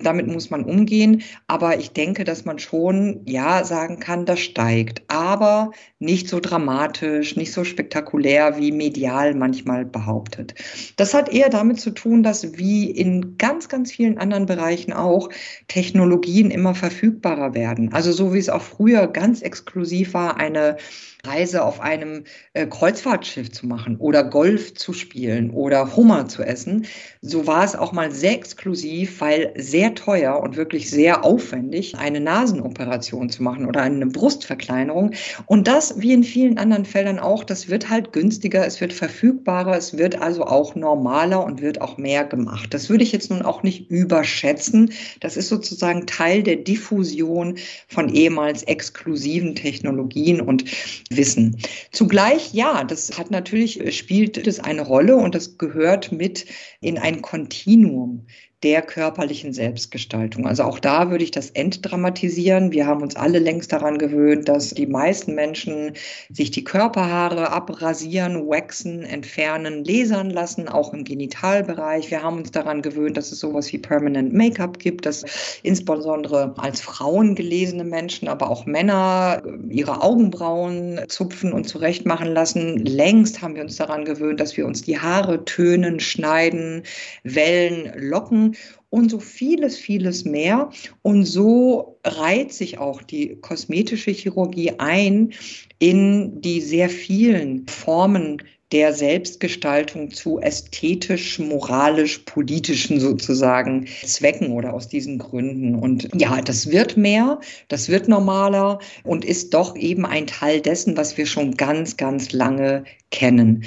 Damit 0.00 0.26
muss 0.26 0.50
man 0.50 0.64
umgehen. 0.64 1.22
Aber 1.46 1.78
ich 1.78 1.92
denke, 1.92 2.24
dass 2.24 2.44
man 2.44 2.58
schon, 2.58 3.20
ja, 3.24 3.62
sagen 3.62 4.00
kann, 4.00 4.26
das 4.26 4.40
steigt. 4.40 5.02
Aber 5.06 5.70
nicht 6.00 6.28
so 6.28 6.40
dramatisch, 6.40 7.36
nicht 7.36 7.52
so 7.52 7.62
spektakulär, 7.62 8.58
wie 8.58 8.72
medial 8.72 9.36
manchmal 9.36 9.84
behauptet. 9.84 10.56
Das 10.96 11.14
hat 11.14 11.32
eher 11.32 11.50
damit 11.50 11.78
zu 11.80 11.92
tun, 11.92 12.24
dass 12.24 12.58
wie 12.58 12.90
in 12.90 13.38
ganz, 13.38 13.68
ganz 13.68 13.92
vielen 13.92 14.18
anderen 14.18 14.46
Bereichen 14.46 14.92
auch 14.92 15.28
Technologien 15.68 16.50
immer 16.50 16.74
verfügbarer 16.74 17.54
werden. 17.54 17.92
Also 17.92 18.10
so 18.10 18.34
wie 18.34 18.38
es 18.38 18.48
auch 18.48 18.62
früher 18.62 19.06
ganz 19.06 19.40
exklusiv 19.40 20.14
war, 20.14 20.36
eine 20.38 20.78
Reise 21.24 21.64
auf 21.64 21.80
einem 21.80 22.24
äh, 22.52 22.66
Kreuzfahrtschiff 22.66 23.52
zu 23.52 23.66
machen 23.66 23.96
oder 23.98 24.24
Golf 24.24 24.74
zu 24.74 24.92
spielen 24.92 25.50
oder 25.50 25.94
Hummer 25.94 26.26
zu 26.26 26.42
essen. 26.42 26.86
So 27.22 27.46
war 27.46 27.64
es 27.64 27.76
auch 27.76 27.92
mal 27.92 28.10
sehr 28.10 28.32
exklusiv, 28.32 29.20
weil 29.20 29.52
sehr 29.56 29.94
teuer 29.94 30.40
und 30.40 30.56
wirklich 30.56 30.90
sehr 30.90 31.24
aufwendig, 31.24 31.96
eine 31.96 32.20
Nasenoperation 32.20 33.30
zu 33.30 33.44
machen 33.44 33.66
oder 33.66 33.82
eine 33.82 34.06
Brustverkleinerung. 34.06 35.12
Und 35.46 35.68
das, 35.68 36.00
wie 36.00 36.12
in 36.12 36.24
vielen 36.24 36.58
anderen 36.58 36.84
Feldern 36.84 37.20
auch, 37.20 37.44
das 37.44 37.68
wird 37.68 37.88
halt 37.88 38.12
günstiger, 38.12 38.66
es 38.66 38.80
wird 38.80 38.92
verfügbarer, 38.92 39.76
es 39.76 39.96
wird 39.96 40.20
also 40.20 40.44
auch 40.44 40.74
normaler 40.74 41.44
und 41.44 41.60
wird 41.60 41.80
auch 41.80 41.98
mehr 41.98 42.24
gemacht. 42.24 42.74
Das 42.74 42.88
würde 42.88 43.04
ich 43.04 43.12
jetzt 43.12 43.30
nun 43.30 43.42
auch 43.42 43.62
nicht 43.62 43.90
überschätzen. 43.90 44.92
Das 45.20 45.36
ist 45.36 45.48
sozusagen 45.48 46.06
Teil 46.06 46.42
der 46.42 46.56
Diffusion 46.56 47.58
von 47.86 48.08
ehemals 48.08 48.64
exklusiven 48.64 49.54
Technologien 49.54 50.40
und 50.40 50.64
Wissen. 51.10 51.56
Zugleich, 51.92 52.29
ja, 52.52 52.84
das 52.84 53.18
hat 53.18 53.30
natürlich, 53.30 53.96
spielt 53.96 54.36
es 54.46 54.60
eine 54.60 54.82
Rolle 54.82 55.16
und 55.16 55.34
das 55.34 55.58
gehört 55.58 56.12
mit 56.12 56.46
in 56.80 56.98
ein 56.98 57.22
Kontinuum 57.22 58.26
der 58.62 58.82
körperlichen 58.82 59.54
Selbstgestaltung. 59.54 60.46
Also 60.46 60.64
auch 60.64 60.78
da 60.78 61.10
würde 61.10 61.24
ich 61.24 61.30
das 61.30 61.48
entdramatisieren. 61.50 62.72
Wir 62.72 62.86
haben 62.86 63.00
uns 63.00 63.16
alle 63.16 63.38
längst 63.38 63.72
daran 63.72 63.96
gewöhnt, 63.96 64.50
dass 64.50 64.70
die 64.70 64.86
meisten 64.86 65.34
Menschen 65.34 65.92
sich 66.28 66.50
die 66.50 66.62
Körperhaare 66.62 67.52
abrasieren, 67.52 68.46
waxen, 68.46 69.02
entfernen, 69.02 69.82
lasern 69.84 70.28
lassen, 70.28 70.68
auch 70.68 70.92
im 70.92 71.04
Genitalbereich. 71.04 72.10
Wir 72.10 72.22
haben 72.22 72.36
uns 72.36 72.50
daran 72.50 72.82
gewöhnt, 72.82 73.16
dass 73.16 73.32
es 73.32 73.40
sowas 73.40 73.72
wie 73.72 73.78
Permanent 73.78 74.34
Make-up 74.34 74.78
gibt, 74.78 75.06
dass 75.06 75.24
insbesondere 75.62 76.52
als 76.58 76.82
Frauen 76.82 77.34
gelesene 77.34 77.84
Menschen, 77.84 78.28
aber 78.28 78.50
auch 78.50 78.66
Männer 78.66 79.42
ihre 79.70 80.02
Augenbrauen 80.02 81.00
zupfen 81.08 81.54
und 81.54 81.66
zurechtmachen 81.66 82.28
lassen. 82.28 82.76
Längst 82.84 83.40
haben 83.40 83.54
wir 83.54 83.62
uns 83.62 83.76
daran 83.76 84.04
gewöhnt, 84.04 84.38
dass 84.38 84.58
wir 84.58 84.66
uns 84.66 84.82
die 84.82 84.98
Haare 84.98 85.46
tönen, 85.46 85.98
schneiden, 85.98 86.82
wellen, 87.24 87.90
locken 87.96 88.49
und 88.90 89.10
so 89.10 89.18
vieles, 89.18 89.76
vieles 89.76 90.24
mehr. 90.24 90.70
Und 91.02 91.24
so 91.24 91.98
reiht 92.04 92.52
sich 92.52 92.78
auch 92.78 93.02
die 93.02 93.36
kosmetische 93.40 94.10
Chirurgie 94.10 94.72
ein 94.78 95.32
in 95.78 96.40
die 96.40 96.60
sehr 96.60 96.90
vielen 96.90 97.66
Formen 97.66 98.42
der 98.72 98.92
Selbstgestaltung 98.92 100.12
zu 100.12 100.38
ästhetisch, 100.38 101.38
moralisch, 101.40 102.18
politischen 102.18 103.00
sozusagen 103.00 103.86
Zwecken 104.04 104.52
oder 104.52 104.74
aus 104.74 104.88
diesen 104.88 105.18
Gründen. 105.18 105.74
Und 105.74 106.08
ja, 106.14 106.40
das 106.40 106.70
wird 106.70 106.96
mehr, 106.96 107.40
das 107.68 107.88
wird 107.88 108.06
normaler 108.06 108.78
und 109.02 109.24
ist 109.24 109.54
doch 109.54 109.76
eben 109.76 110.06
ein 110.06 110.26
Teil 110.26 110.60
dessen, 110.60 110.96
was 110.96 111.16
wir 111.16 111.26
schon 111.26 111.56
ganz, 111.56 111.96
ganz 111.96 112.32
lange 112.32 112.84
kennen. 113.10 113.64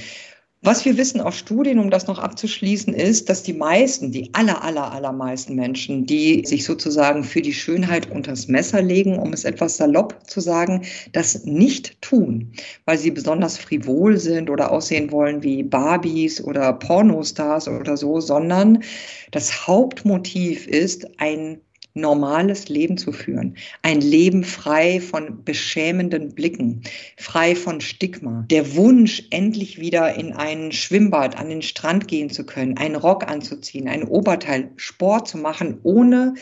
Was 0.65 0.86
wir 0.86 0.95
wissen 0.95 1.19
aus 1.19 1.36
Studien, 1.36 1.78
um 1.78 1.89
das 1.89 2.08
noch 2.08 2.19
abzuschließen, 2.19 2.93
ist, 2.93 3.28
dass 3.28 3.43
die 3.43 3.52
meisten, 3.52 4.13
die 4.13 4.34
aller, 4.34 4.63
aller, 4.63 4.93
allermeisten 4.93 5.56
Menschen, 5.56 6.06
die 6.06 6.45
sich 6.45 6.63
sozusagen 6.63 7.26
für 7.26 7.41
die 7.41 7.52
Schönheit 7.52 8.10
unters 8.10 8.47
Messer 8.47 8.82
legen, 8.82 9.19
um 9.19 9.34
es 9.34 9.43
etwas 9.43 9.76
salopp 9.76 10.26
zu 10.26 10.39
sagen, 10.39 10.84
das 11.12 11.43
nicht 11.43 12.02
tun, 12.02 12.54
weil 12.86 12.97
sie 12.97 13.12
besonders 13.12 13.58
frivol 13.58 14.17
sind 14.17 14.49
oder 14.49 14.71
aussehen 14.71 15.12
wollen 15.12 15.43
wie 15.43 15.63
Barbies 15.63 16.41
oder 16.41 16.71
Pornostars 16.71 17.67
oder 17.67 17.97
so, 17.97 18.21
sondern 18.21 18.84
das 19.32 19.67
Hauptmotiv 19.67 20.65
ist 20.65 21.19
ein 21.19 21.60
normales 21.93 22.69
Leben 22.69 22.97
zu 22.97 23.12
führen. 23.12 23.56
Ein 23.82 24.01
Leben 24.01 24.43
frei 24.43 24.99
von 24.99 25.43
beschämenden 25.43 26.34
Blicken, 26.34 26.82
frei 27.17 27.56
von 27.56 27.82
Stigma. 27.82 28.45
Der 28.49 28.75
Wunsch, 28.75 29.23
endlich 29.29 29.79
wieder 29.79 30.15
in 30.15 30.34
ein 30.34 30.71
Schwimmbad 30.71 31.38
an 31.38 31.49
den 31.49 31.62
Strand 31.62 32.08
gehen 32.08 32.29
zu 32.29 32.45
können, 32.45 32.77
einen 32.77 32.95
Rock 32.95 33.27
anzuziehen, 33.27 33.88
ein 33.88 34.03
Oberteil, 34.03 34.71
Sport 34.75 35.27
zu 35.27 35.38
machen, 35.38 35.79
ohne 35.84 36.34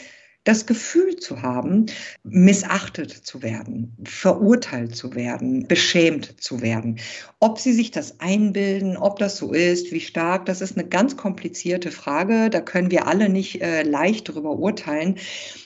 das 0.44 0.66
Gefühl 0.66 1.18
zu 1.18 1.44
haben, 1.44 1.86
missachtet 2.24 3.12
zu 3.12 3.44
werden, 3.44 3.96
verurteilt 4.06 4.96
zu 4.96 5.14
werden, 5.14 5.68
beschämt 5.68 6.42
zu 6.42 6.62
werden. 6.62 7.00
Ob 7.40 7.60
sie 7.60 7.74
sich 7.74 7.92
das 7.92 8.20
einbilden, 8.20 8.98
ob 8.98 9.20
das 9.20 9.38
so 9.38 9.54
ist, 9.54 9.92
wie 9.92 10.00
stark, 10.00 10.48
das 10.48 10.62
ist 10.62 10.78
eine 10.78 10.88
ganz 10.88 11.16
komplizierte 11.16 11.92
Frage. 11.92 12.50
Da 12.50 12.60
können 12.60 12.90
wir 12.90 13.06
alle 13.06 13.30
nicht 13.30 13.62
äh, 13.62 13.84
leicht 13.84 14.30
darüber 14.30 14.58
urteilen. 14.58 15.16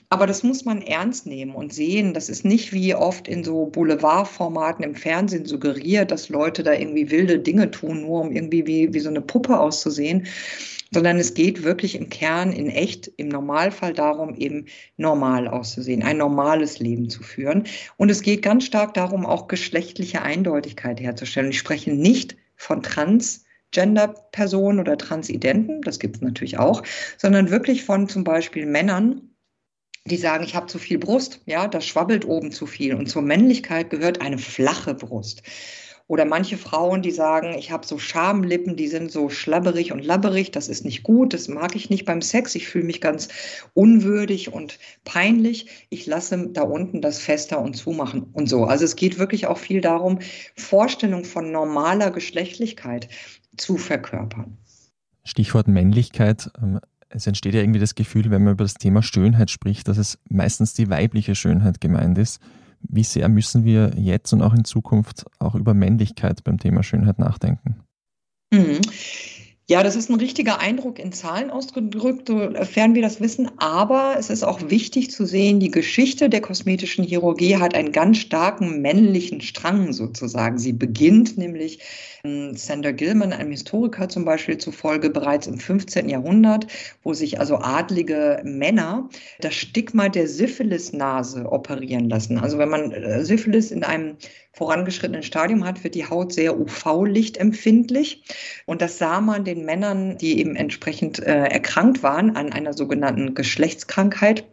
Aber 0.09 0.27
das 0.27 0.43
muss 0.43 0.65
man 0.65 0.81
ernst 0.81 1.25
nehmen 1.25 1.55
und 1.55 1.73
sehen. 1.73 2.13
Das 2.13 2.27
ist 2.27 2.43
nicht 2.43 2.73
wie 2.73 2.93
oft 2.93 3.29
in 3.29 3.45
so 3.45 3.67
Boulevardformaten 3.67 4.83
im 4.83 4.95
Fernsehen 4.95 5.45
suggeriert, 5.45 6.11
dass 6.11 6.27
Leute 6.29 6.63
da 6.63 6.73
irgendwie 6.73 7.09
wilde 7.11 7.39
Dinge 7.39 7.71
tun, 7.71 8.01
nur 8.01 8.21
um 8.21 8.31
irgendwie 8.31 8.67
wie, 8.67 8.93
wie 8.93 8.99
so 8.99 9.09
eine 9.09 9.21
Puppe 9.21 9.57
auszusehen 9.57 10.27
sondern 10.91 11.17
es 11.17 11.33
geht 11.33 11.63
wirklich 11.63 11.95
im 11.95 12.09
Kern, 12.09 12.51
in 12.51 12.69
echt, 12.69 13.07
im 13.17 13.27
Normalfall 13.27 13.93
darum, 13.93 14.35
eben 14.35 14.65
normal 14.97 15.47
auszusehen, 15.47 16.03
ein 16.03 16.17
normales 16.17 16.79
Leben 16.79 17.09
zu 17.09 17.23
führen. 17.23 17.65
Und 17.97 18.09
es 18.09 18.21
geht 18.21 18.41
ganz 18.41 18.65
stark 18.65 18.93
darum, 18.93 19.25
auch 19.25 19.47
geschlechtliche 19.47 20.21
Eindeutigkeit 20.21 20.99
herzustellen. 20.99 21.49
Ich 21.49 21.59
spreche 21.59 21.91
nicht 21.91 22.37
von 22.55 22.83
Transgender-Personen 22.83 24.79
oder 24.79 24.97
Transidenten, 24.97 25.81
das 25.81 25.99
gibt 25.99 26.17
es 26.17 26.21
natürlich 26.21 26.59
auch, 26.59 26.83
sondern 27.17 27.49
wirklich 27.49 27.83
von 27.83 28.07
zum 28.07 28.23
Beispiel 28.23 28.65
Männern, 28.65 29.35
die 30.07 30.17
sagen, 30.17 30.43
ich 30.43 30.55
habe 30.55 30.67
zu 30.67 30.77
viel 30.77 30.99
Brust, 30.99 31.41
ja, 31.45 31.67
das 31.67 31.85
schwabbelt 31.85 32.25
oben 32.25 32.51
zu 32.51 32.67
viel. 32.67 32.93
Und 32.93 33.07
zur 33.07 33.23
Männlichkeit 33.23 33.89
gehört 33.89 34.21
eine 34.21 34.37
flache 34.37 34.93
Brust. 34.93 35.41
Oder 36.07 36.25
manche 36.25 36.57
Frauen, 36.57 37.01
die 37.01 37.11
sagen, 37.11 37.55
ich 37.57 37.71
habe 37.71 37.85
so 37.85 37.97
Schamlippen, 37.97 38.75
die 38.75 38.87
sind 38.87 39.11
so 39.11 39.29
schlabberig 39.29 39.91
und 39.91 40.05
labberig, 40.05 40.51
das 40.51 40.67
ist 40.67 40.85
nicht 40.85 41.01
gut, 41.01 41.33
das 41.33 41.47
mag 41.47 41.75
ich 41.75 41.89
nicht 41.89 42.05
beim 42.05 42.21
Sex, 42.21 42.53
ich 42.53 42.67
fühle 42.67 42.85
mich 42.85 43.01
ganz 43.01 43.27
unwürdig 43.73 44.53
und 44.53 44.77
peinlich. 45.03 45.87
Ich 45.89 46.05
lasse 46.05 46.49
da 46.49 46.61
unten 46.61 47.01
das 47.01 47.17
fester 47.17 47.59
und 47.59 47.75
zumachen 47.75 48.27
und 48.33 48.47
so. 48.47 48.65
Also 48.65 48.85
es 48.85 48.95
geht 48.95 49.17
wirklich 49.17 49.47
auch 49.47 49.57
viel 49.57 49.81
darum, 49.81 50.19
Vorstellung 50.55 51.25
von 51.25 51.51
normaler 51.51 52.11
Geschlechtlichkeit 52.11 53.09
zu 53.57 53.77
verkörpern. 53.77 54.57
Stichwort 55.23 55.67
Männlichkeit. 55.67 56.51
Ähm, 56.61 56.79
es 57.09 57.25
entsteht 57.25 57.55
ja 57.55 57.61
irgendwie 57.61 57.79
das 57.79 57.95
Gefühl, 57.95 58.29
wenn 58.29 58.43
man 58.43 58.53
über 58.53 58.63
das 58.63 58.75
Thema 58.75 59.01
Schönheit 59.01 59.49
spricht, 59.49 59.87
dass 59.87 59.97
es 59.97 60.19
meistens 60.29 60.73
die 60.73 60.89
weibliche 60.89 61.33
Schönheit 61.33 61.81
gemeint 61.81 62.17
ist. 62.17 62.41
Wie 62.89 63.03
sehr 63.03 63.29
müssen 63.29 63.63
wir 63.63 63.93
jetzt 63.97 64.33
und 64.33 64.41
auch 64.41 64.53
in 64.53 64.65
Zukunft 64.65 65.25
auch 65.39 65.55
über 65.55 65.73
Männlichkeit 65.73 66.43
beim 66.43 66.57
Thema 66.57 66.83
Schönheit 66.83 67.19
nachdenken? 67.19 67.83
Mhm. 68.53 68.81
Ja, 69.67 69.81
das 69.81 69.95
ist 69.95 70.11
ein 70.11 70.19
richtiger 70.19 70.59
Eindruck 70.59 70.99
in 70.99 71.11
Zahlen 71.11 71.49
ausgedrückt, 71.49 72.27
sofern 72.27 72.93
wir 72.93 73.01
das 73.01 73.19
wissen. 73.19 73.49
Aber 73.57 74.15
es 74.15 74.29
ist 74.29 74.43
auch 74.43 74.69
wichtig 74.69 75.09
zu 75.09 75.25
sehen, 75.25 75.59
die 75.59 75.71
Geschichte 75.71 76.29
der 76.29 76.41
kosmetischen 76.41 77.03
Chirurgie 77.03 77.57
hat 77.57 77.73
einen 77.73 77.91
ganz 77.91 78.19
starken 78.19 78.83
männlichen 78.83 79.41
Strang 79.41 79.91
sozusagen. 79.91 80.59
Sie 80.59 80.71
beginnt 80.71 81.39
nämlich 81.39 81.79
ähm, 82.23 82.55
Sander 82.55 82.93
Gilman, 82.93 83.33
einem 83.33 83.49
Historiker 83.49 84.07
zum 84.07 84.23
Beispiel 84.23 84.59
zufolge, 84.59 85.09
bereits 85.09 85.47
im 85.47 85.57
15. 85.57 86.09
Jahrhundert, 86.09 86.67
wo 87.01 87.15
sich 87.15 87.39
also 87.39 87.57
adlige 87.57 88.41
Männer 88.43 89.09
das 89.39 89.55
Stigma 89.55 90.09
der 90.09 90.27
Syphilis-Nase 90.27 91.51
operieren 91.51 92.07
lassen. 92.07 92.37
Also 92.37 92.59
wenn 92.59 92.69
man 92.69 92.91
äh, 92.91 93.25
Syphilis 93.25 93.71
in 93.71 93.83
einem 93.83 94.17
vorangeschrittenen 94.55 95.23
Stadium 95.23 95.65
hat, 95.65 95.83
wird 95.83 95.95
die 95.95 96.09
Haut 96.09 96.33
sehr 96.33 96.57
UV-lichtempfindlich. 96.59 98.23
Und 98.65 98.81
das 98.81 98.97
sah 98.97 99.21
man 99.21 99.43
den 99.43 99.65
Männern, 99.65 100.17
die 100.17 100.39
eben 100.39 100.55
entsprechend 100.55 101.19
äh, 101.19 101.45
erkrankt 101.45 102.03
waren 102.03 102.35
an 102.35 102.51
einer 102.51 102.73
sogenannten 102.73 103.35
Geschlechtskrankheit, 103.35 104.45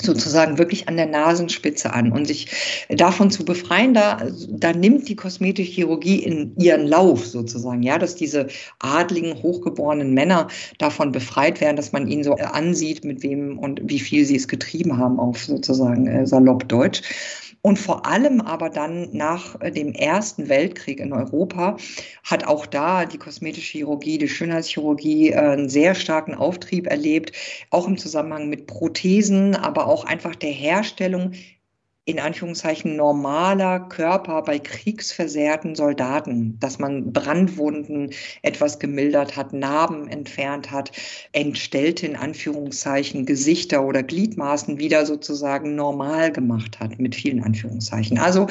sozusagen 0.00 0.58
wirklich 0.58 0.88
an 0.88 0.96
der 0.96 1.06
Nasenspitze 1.06 1.92
an 1.92 2.12
und 2.12 2.26
sich 2.26 2.86
davon 2.88 3.32
zu 3.32 3.44
befreien, 3.44 3.94
da, 3.94 4.28
da 4.48 4.72
nimmt 4.72 5.08
die 5.08 5.16
kosmetische 5.16 5.72
Chirurgie 5.72 6.22
in 6.22 6.54
ihren 6.56 6.86
Lauf 6.86 7.26
sozusagen, 7.26 7.82
ja, 7.82 7.98
dass 7.98 8.14
diese 8.14 8.46
adligen, 8.78 9.42
hochgeborenen 9.42 10.14
Männer 10.14 10.48
davon 10.78 11.10
befreit 11.10 11.60
werden, 11.60 11.76
dass 11.76 11.90
man 11.90 12.06
ihnen 12.06 12.22
so 12.22 12.34
ansieht, 12.34 13.04
mit 13.04 13.24
wem 13.24 13.58
und 13.58 13.80
wie 13.84 13.98
viel 13.98 14.24
sie 14.24 14.36
es 14.36 14.46
getrieben 14.46 14.98
haben 14.98 15.18
auf 15.18 15.44
sozusagen 15.44 16.06
äh, 16.06 16.26
salopp 16.26 16.68
Deutsch. 16.68 17.02
Und 17.60 17.78
vor 17.78 18.06
allem 18.06 18.40
aber 18.40 18.70
dann 18.70 19.08
nach 19.12 19.60
äh, 19.60 19.70
dem 19.70 19.92
Ersten 19.92 20.48
Weltkrieg 20.48 21.00
in 21.00 21.12
Europa 21.12 21.76
hat 22.22 22.46
auch 22.46 22.66
da 22.66 23.04
die 23.04 23.18
kosmetische 23.18 23.78
Chirurgie, 23.78 24.18
die 24.18 24.28
Schönheitschirurgie 24.28 25.30
äh, 25.30 25.36
einen 25.36 25.68
sehr 25.68 25.94
starken 25.94 26.34
Auftrieb 26.34 26.86
erlebt, 26.86 27.32
auch 27.70 27.88
im 27.88 27.98
Zusammenhang 27.98 28.48
mit 28.48 28.66
Prothesen, 28.66 29.56
aber 29.56 29.86
auch 29.86 30.04
einfach 30.04 30.36
der 30.36 30.52
Herstellung 30.52 31.32
in 32.08 32.20
Anführungszeichen 32.20 32.96
normaler 32.96 33.80
Körper 33.80 34.40
bei 34.40 34.58
kriegsversehrten 34.58 35.74
Soldaten, 35.74 36.58
dass 36.58 36.78
man 36.78 37.12
Brandwunden 37.12 38.12
etwas 38.40 38.78
gemildert 38.78 39.36
hat, 39.36 39.52
Narben 39.52 40.08
entfernt 40.08 40.70
hat, 40.70 40.90
entstellte 41.32 42.06
in 42.06 42.16
Anführungszeichen 42.16 43.26
Gesichter 43.26 43.84
oder 43.84 44.02
Gliedmaßen 44.02 44.78
wieder 44.78 45.04
sozusagen 45.04 45.74
normal 45.74 46.32
gemacht 46.32 46.80
hat, 46.80 46.98
mit 46.98 47.14
vielen 47.14 47.42
Anführungszeichen. 47.42 48.16
Also 48.16 48.46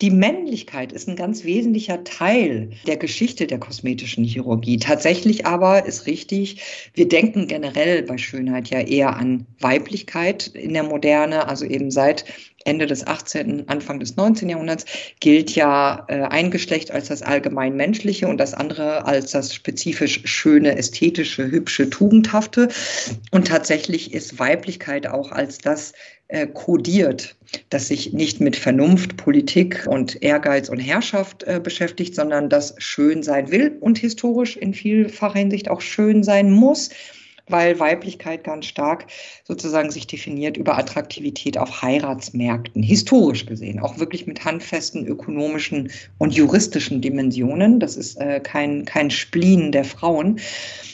die 0.00 0.10
Männlichkeit 0.10 0.92
ist 0.92 1.08
ein 1.08 1.16
ganz 1.16 1.42
wesentlicher 1.42 2.04
Teil 2.04 2.70
der 2.86 2.98
Geschichte 2.98 3.48
der 3.48 3.58
kosmetischen 3.58 4.22
Chirurgie. 4.22 4.76
Tatsächlich 4.76 5.44
aber 5.44 5.86
ist 5.86 6.06
richtig, 6.06 6.90
wir 6.94 7.08
denken 7.08 7.48
generell 7.48 8.04
bei 8.04 8.16
Schönheit 8.16 8.68
ja 8.68 8.78
eher 8.78 9.16
an 9.16 9.46
Weiblichkeit 9.58 10.46
in 10.48 10.74
der 10.74 10.84
Moderne, 10.84 11.48
also 11.48 11.64
eben 11.64 11.90
seit 11.90 12.26
Ende 12.64 12.86
des 12.86 13.06
18., 13.06 13.68
Anfang 13.68 14.00
des 14.00 14.16
19. 14.16 14.48
Jahrhunderts 14.48 14.84
gilt 15.20 15.54
ja 15.54 16.04
äh, 16.08 16.22
ein 16.22 16.50
Geschlecht 16.50 16.90
als 16.90 17.08
das 17.08 17.22
allgemein 17.22 17.76
menschliche 17.76 18.28
und 18.28 18.38
das 18.38 18.54
andere 18.54 19.06
als 19.06 19.30
das 19.30 19.54
spezifisch 19.54 20.22
schöne, 20.24 20.76
ästhetische, 20.76 21.50
hübsche, 21.50 21.88
tugendhafte. 21.88 22.68
Und 23.30 23.48
tatsächlich 23.48 24.12
ist 24.12 24.38
Weiblichkeit 24.38 25.06
auch 25.06 25.32
als 25.32 25.58
das 25.58 25.92
äh, 26.28 26.46
kodiert, 26.46 27.36
das 27.70 27.88
sich 27.88 28.12
nicht 28.12 28.40
mit 28.40 28.54
Vernunft, 28.54 29.16
Politik 29.16 29.86
und 29.88 30.22
Ehrgeiz 30.22 30.68
und 30.68 30.78
Herrschaft 30.78 31.44
äh, 31.44 31.60
beschäftigt, 31.62 32.14
sondern 32.14 32.50
das 32.50 32.74
schön 32.78 33.22
sein 33.22 33.50
will 33.50 33.76
und 33.80 33.98
historisch 33.98 34.56
in 34.56 34.74
vielfacher 34.74 35.38
Hinsicht 35.38 35.70
auch 35.70 35.80
schön 35.80 36.22
sein 36.22 36.50
muss 36.50 36.90
weil 37.48 37.78
Weiblichkeit 37.80 38.44
ganz 38.44 38.66
stark 38.66 39.06
sozusagen 39.44 39.90
sich 39.90 40.06
definiert 40.06 40.56
über 40.56 40.78
Attraktivität 40.78 41.58
auf 41.58 41.82
Heiratsmärkten, 41.82 42.82
historisch 42.82 43.46
gesehen, 43.46 43.80
auch 43.80 43.98
wirklich 43.98 44.26
mit 44.26 44.44
handfesten 44.44 45.06
ökonomischen 45.06 45.90
und 46.18 46.34
juristischen 46.34 47.00
Dimensionen. 47.00 47.80
Das 47.80 47.96
ist 47.96 48.16
äh, 48.20 48.40
kein, 48.40 48.84
kein 48.84 49.10
Spleen 49.10 49.72
der 49.72 49.84
Frauen, 49.84 50.40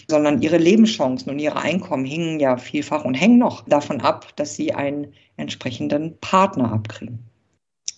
sondern 0.09 0.43
ihre 0.43 0.59
Lebenschancen 0.59 1.31
und 1.31 1.39
ihre 1.39 1.61
Einkommen 1.61 2.05
hingen 2.05 2.41
ja 2.41 2.57
vielfach 2.57 3.05
und 3.05 3.15
hängen 3.15 3.39
noch 3.39 3.67
davon 3.69 4.01
ab, 4.01 4.29
dass 4.37 4.55
sie 4.55 4.73
einen 4.73 5.13
entsprechenden 5.37 6.19
Partner 6.21 6.73
abkriegen. 6.73 7.19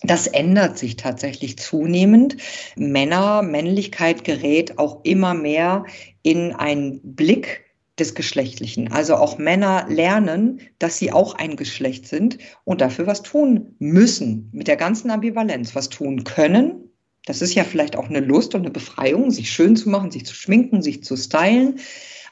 Das 0.03 0.27
ändert 0.27 0.77
sich 0.77 0.95
tatsächlich 0.95 1.57
zunehmend. 1.57 2.37
Männer, 2.75 3.41
Männlichkeit 3.41 4.23
gerät 4.23 4.77
auch 4.77 5.03
immer 5.03 5.33
mehr 5.33 5.85
in 6.21 6.53
einen 6.53 7.15
Blick 7.15 7.65
des 7.99 8.15
Geschlechtlichen. 8.15 8.91
Also 8.91 9.15
auch 9.15 9.37
Männer 9.37 9.85
lernen, 9.89 10.61
dass 10.79 10.97
sie 10.97 11.11
auch 11.11 11.35
ein 11.35 11.55
Geschlecht 11.55 12.07
sind 12.07 12.37
und 12.63 12.81
dafür 12.81 13.07
was 13.07 13.23
tun 13.23 13.75
müssen, 13.79 14.49
mit 14.53 14.67
der 14.67 14.77
ganzen 14.77 15.09
Ambivalenz, 15.09 15.75
was 15.75 15.89
tun 15.89 16.23
können. 16.23 16.91
Das 17.25 17.41
ist 17.41 17.55
ja 17.55 17.63
vielleicht 17.63 17.97
auch 17.97 18.07
eine 18.07 18.21
Lust 18.21 18.55
und 18.55 18.61
eine 18.61 18.71
Befreiung, 18.71 19.31
sich 19.31 19.51
schön 19.51 19.75
zu 19.75 19.89
machen, 19.89 20.11
sich 20.11 20.25
zu 20.25 20.33
schminken, 20.33 20.81
sich 20.81 21.03
zu 21.03 21.17
stylen. 21.17 21.79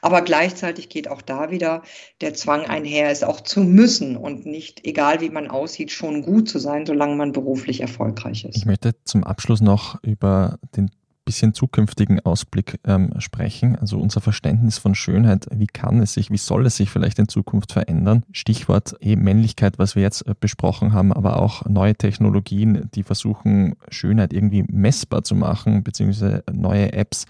Aber 0.00 0.22
gleichzeitig 0.22 0.88
geht 0.88 1.08
auch 1.08 1.20
da 1.20 1.50
wieder 1.50 1.82
der 2.20 2.32
Zwang 2.34 2.64
einher, 2.64 3.10
es 3.10 3.22
auch 3.22 3.40
zu 3.40 3.60
müssen 3.60 4.16
und 4.16 4.46
nicht, 4.46 4.86
egal 4.86 5.20
wie 5.20 5.30
man 5.30 5.48
aussieht, 5.48 5.90
schon 5.90 6.22
gut 6.22 6.48
zu 6.48 6.58
sein, 6.58 6.86
solange 6.86 7.16
man 7.16 7.32
beruflich 7.32 7.80
erfolgreich 7.80 8.44
ist. 8.44 8.56
Ich 8.56 8.66
möchte 8.66 8.94
zum 9.04 9.24
Abschluss 9.24 9.60
noch 9.60 10.02
über 10.02 10.58
den 10.76 10.90
bisschen 11.26 11.52
zukünftigen 11.52 12.20
Ausblick 12.20 12.80
ähm, 12.86 13.12
sprechen. 13.18 13.76
Also 13.76 13.98
unser 13.98 14.22
Verständnis 14.22 14.78
von 14.78 14.94
Schönheit, 14.94 15.46
wie 15.52 15.66
kann 15.66 16.00
es 16.00 16.14
sich, 16.14 16.30
wie 16.30 16.38
soll 16.38 16.64
es 16.64 16.76
sich 16.76 16.88
vielleicht 16.88 17.18
in 17.18 17.28
Zukunft 17.28 17.72
verändern? 17.72 18.22
Stichwort 18.32 18.96
eh 19.00 19.16
Männlichkeit, 19.16 19.78
was 19.78 19.94
wir 19.96 20.02
jetzt 20.02 20.26
äh, 20.26 20.34
besprochen 20.38 20.94
haben, 20.94 21.12
aber 21.12 21.42
auch 21.42 21.66
neue 21.66 21.94
Technologien, 21.94 22.88
die 22.94 23.02
versuchen, 23.02 23.74
Schönheit 23.90 24.32
irgendwie 24.32 24.64
messbar 24.68 25.24
zu 25.24 25.34
machen, 25.34 25.82
beziehungsweise 25.82 26.44
neue 26.50 26.92
Apps, 26.94 27.26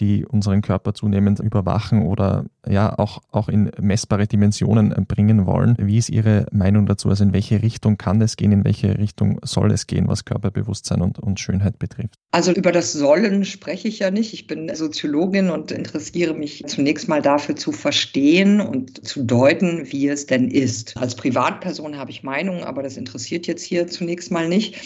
die 0.00 0.26
unseren 0.26 0.60
Körper 0.60 0.92
zunehmend 0.92 1.40
überwachen 1.40 2.02
oder 2.02 2.44
ja 2.68 2.98
auch, 2.98 3.22
auch 3.30 3.48
in 3.48 3.70
messbare 3.80 4.26
Dimensionen 4.26 4.92
äh, 4.92 5.00
bringen 5.06 5.46
wollen. 5.46 5.76
Wie 5.78 5.98
ist 5.98 6.10
Ihre 6.10 6.46
Meinung 6.50 6.86
dazu? 6.86 7.08
Also 7.08 7.24
in 7.24 7.32
welche 7.32 7.62
Richtung 7.62 7.96
kann 7.96 8.20
es 8.20 8.36
gehen, 8.36 8.52
in 8.52 8.64
welche 8.64 8.98
Richtung 8.98 9.38
soll 9.42 9.72
es 9.72 9.86
gehen, 9.86 10.08
was 10.08 10.24
Körperbewusstsein 10.24 11.00
und, 11.00 11.18
und 11.18 11.40
Schönheit 11.40 11.78
betrifft? 11.78 12.14
Also 12.32 12.52
über 12.52 12.72
das 12.72 12.92
Sollen 12.92 13.44
spreche 13.44 13.88
ich 13.88 14.00
ja 14.00 14.10
nicht. 14.10 14.34
Ich 14.34 14.46
bin 14.46 14.74
Soziologin 14.74 15.50
und 15.50 15.70
interessiere 15.70 16.34
mich 16.34 16.64
zunächst 16.66 17.08
mal 17.08 17.22
dafür 17.22 17.56
zu 17.56 17.72
verstehen 17.72 18.60
und 18.60 19.06
zu 19.06 19.22
deuten, 19.22 19.90
wie 19.92 20.08
es 20.08 20.26
denn 20.26 20.50
ist. 20.50 20.96
Als 20.96 21.14
Privatperson 21.14 21.96
habe 21.96 22.10
ich 22.10 22.22
Meinungen, 22.22 22.64
aber 22.64 22.82
das 22.82 22.96
interessiert 22.96 23.46
jetzt 23.46 23.62
hier 23.62 23.86
zunächst 23.86 24.30
mal 24.30 24.48
nicht. 24.48 24.76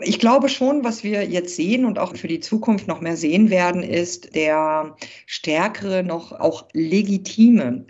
Ich 0.00 0.18
glaube 0.18 0.48
schon, 0.48 0.84
was 0.84 1.04
wir 1.04 1.24
jetzt 1.24 1.56
sehen 1.56 1.84
und 1.84 1.98
auch 1.98 2.16
für 2.16 2.28
die 2.28 2.40
Zukunft 2.40 2.88
noch 2.88 3.00
mehr 3.00 3.16
sehen 3.16 3.50
werden, 3.50 3.82
ist 3.82 4.34
der 4.34 4.96
stärkere, 5.26 6.02
noch 6.02 6.32
auch 6.32 6.68
legitime 6.72 7.23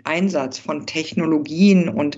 Einsatz 0.03 0.59
von 0.59 0.85
Technologien 0.85 1.89
und 1.89 2.17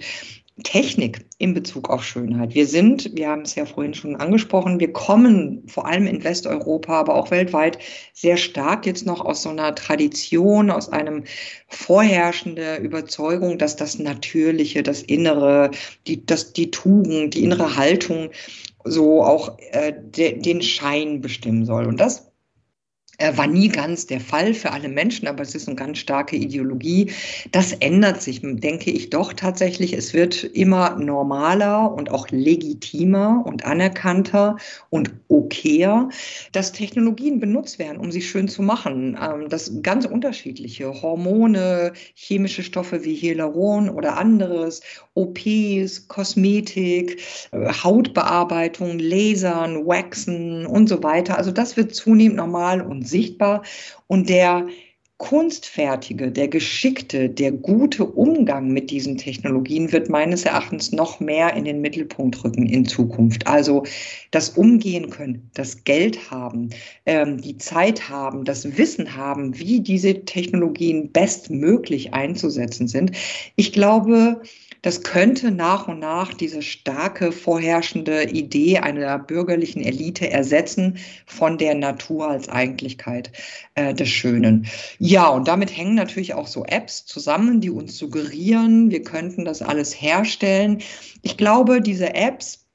Technik 0.64 1.26
in 1.38 1.54
Bezug 1.54 1.90
auf 1.90 2.04
Schönheit. 2.04 2.56
Wir 2.56 2.66
sind, 2.66 3.16
wir 3.16 3.30
haben 3.30 3.44
es 3.44 3.54
ja 3.54 3.66
vorhin 3.66 3.94
schon 3.94 4.16
angesprochen, 4.16 4.80
wir 4.80 4.92
kommen 4.92 5.64
vor 5.68 5.86
allem 5.86 6.08
in 6.08 6.24
Westeuropa, 6.24 7.00
aber 7.00 7.14
auch 7.16 7.30
weltweit 7.30 7.78
sehr 8.14 8.38
stark 8.38 8.86
jetzt 8.88 9.06
noch 9.06 9.24
aus 9.24 9.44
so 9.44 9.50
einer 9.50 9.76
Tradition, 9.76 10.72
aus 10.72 10.90
einem 10.90 11.26
vorherrschende 11.68 12.78
Überzeugung, 12.78 13.60
dass 13.60 13.76
das 13.76 14.00
Natürliche, 14.00 14.82
das 14.82 15.04
Innere, 15.04 15.70
die, 16.08 16.26
das, 16.26 16.54
die 16.54 16.72
Tugend, 16.72 17.36
die 17.36 17.44
innere 17.44 17.76
Haltung 17.76 18.32
so 18.84 19.24
auch 19.24 19.60
äh, 19.72 19.94
de, 19.94 20.40
den 20.40 20.62
Schein 20.64 21.22
bestimmen 21.22 21.66
soll. 21.66 21.86
Und 21.86 22.00
das 22.00 22.32
war 23.34 23.48
nie 23.48 23.70
ganz 23.70 24.06
der 24.06 24.20
Fall 24.20 24.54
für 24.54 24.72
alle 24.72 24.90
Menschen, 24.90 25.28
aber 25.28 25.42
es 25.42 25.56
ist 25.56 25.68
eine 25.68 25.76
ganz 25.76 25.98
starke 25.98 26.36
Ideologie. 26.36 27.12
Das 27.52 27.74
ändert 27.74 28.22
sich, 28.22 28.42
denke 28.44 28.92
ich 28.92 29.10
doch 29.10 29.34
tatsächlich. 29.34 29.94
Es 29.94 30.14
wird 30.14 30.44
immer 30.44 30.96
normaler 30.98 31.92
und 31.94 32.12
auch 32.12 32.28
legitimer 32.30 33.44
und 33.44 33.66
anerkannter 33.66 34.58
und 34.92 35.12
okayer, 35.30 36.10
dass 36.52 36.74
Technologien 36.74 37.40
benutzt 37.40 37.80
werden, 37.80 37.98
um 37.98 38.12
sie 38.12 38.22
schön 38.22 38.48
zu 38.48 38.62
machen. 38.62 39.18
Ähm, 39.20 39.50
das 39.50 39.82
ganz 39.82 40.06
unterschiedliche 40.06 41.02
Hormone, 41.02 41.94
chemische 42.14 42.62
Stoffe 42.62 43.04
wie 43.04 43.16
Hyaluron 43.16 43.90
oder 43.90 44.18
anderes, 44.18 44.82
OPs, 45.16 46.08
Kosmetik, 46.08 47.20
äh, 47.52 47.74
Hautbearbeitung, 47.84 49.00
Lasern, 49.00 49.88
Waxen 49.88 50.68
und 50.68 50.88
so 50.88 51.02
weiter. 51.02 51.38
Also 51.38 51.52
das 51.52 51.78
wird 51.78 51.96
zunehmend 51.96 52.38
normal 52.38 52.82
und 52.82 53.07
sichtbar. 53.08 53.64
Und 54.08 54.30
der 54.30 54.68
kunstfertige, 55.18 56.32
der 56.32 56.48
geschickte, 56.48 57.28
der 57.30 57.52
gute 57.52 58.06
Umgang 58.06 58.68
mit 58.68 58.92
diesen 58.92 59.18
Technologien 59.18 59.92
wird 59.92 60.10
meines 60.10 60.46
Erachtens 60.46 60.92
noch 60.92 61.20
mehr 61.20 61.56
in 61.56 61.66
den 61.66 61.82
Mittelpunkt 61.82 62.44
rücken 62.44 62.68
in 62.68 62.86
Zukunft. 62.86 63.48
Also 63.48 63.84
das 64.30 64.50
Umgehen 64.50 65.10
können, 65.10 65.50
das 65.56 65.84
Geld 65.86 66.30
haben, 66.30 66.70
ähm, 67.08 67.42
die 67.42 67.58
Zeit 67.58 68.10
haben, 68.10 68.46
das 68.46 68.78
Wissen 68.78 69.16
haben, 69.16 69.58
wie 69.58 69.80
diese 69.80 70.24
Technologien 70.26 71.12
bestmöglich 71.12 72.14
einzusetzen 72.14 72.88
sind. 72.88 73.12
Ich 73.56 73.74
glaube, 73.74 74.42
das 74.82 75.04
könnte 75.04 75.52
nach 75.52 75.88
und 75.88 76.00
nach 76.00 76.34
diese 76.34 76.62
starke 76.62 77.32
vorherrschende 77.32 78.24
Idee 78.30 78.80
einer 78.80 79.20
bürgerlichen 79.20 79.82
Elite 79.84 80.30
ersetzen 80.30 80.98
von 81.26 81.58
der 81.58 81.76
Natur 81.76 82.30
als 82.30 82.50
Eigentlichkeit 82.50 83.32
äh, 83.76 83.94
des 83.94 84.10
Schönen. 84.10 84.68
Ja, 85.00 85.28
und 85.30 85.48
damit 85.48 85.76
hängen 85.76 85.96
natürlich 85.96 86.34
auch 86.34 86.48
so 86.48 86.66
Apps 86.66 87.06
zusammen, 87.06 87.62
die 87.62 87.70
uns 87.70 87.98
suggerieren, 87.98 88.92
wir 88.92 89.04
könnten 89.04 89.46
das 89.46 89.62
alles 89.62 90.00
herstellen. 90.02 90.80
Ich 91.22 91.38
glaube, 91.38 91.82
diese 91.82 92.14
Apps 92.16 92.68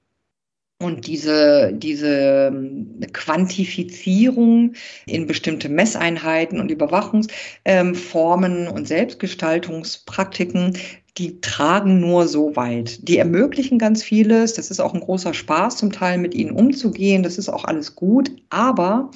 und 0.82 1.06
diese, 1.06 1.72
diese 1.72 2.50
ähm, 2.52 3.00
Quantifizierung 3.12 4.74
in 5.06 5.26
bestimmte 5.26 5.68
Messeinheiten 5.68 6.58
und 6.60 6.70
Überwachungsformen 6.70 8.68
und 8.68 8.88
Selbstgestaltungspraktiken, 8.88 10.76
die 11.18 11.40
tragen 11.40 12.00
nur 12.00 12.26
so 12.26 12.56
weit. 12.56 13.06
Die 13.06 13.18
ermöglichen 13.18 13.78
ganz 13.78 14.02
vieles. 14.02 14.54
Das 14.54 14.70
ist 14.70 14.80
auch 14.80 14.94
ein 14.94 15.00
großer 15.00 15.34
Spaß, 15.34 15.76
zum 15.76 15.92
Teil 15.92 16.18
mit 16.18 16.34
ihnen 16.34 16.52
umzugehen. 16.52 17.22
Das 17.22 17.38
ist 17.38 17.48
auch 17.48 17.64
alles 17.64 17.94
gut. 17.94 18.30
Aber 18.48 19.10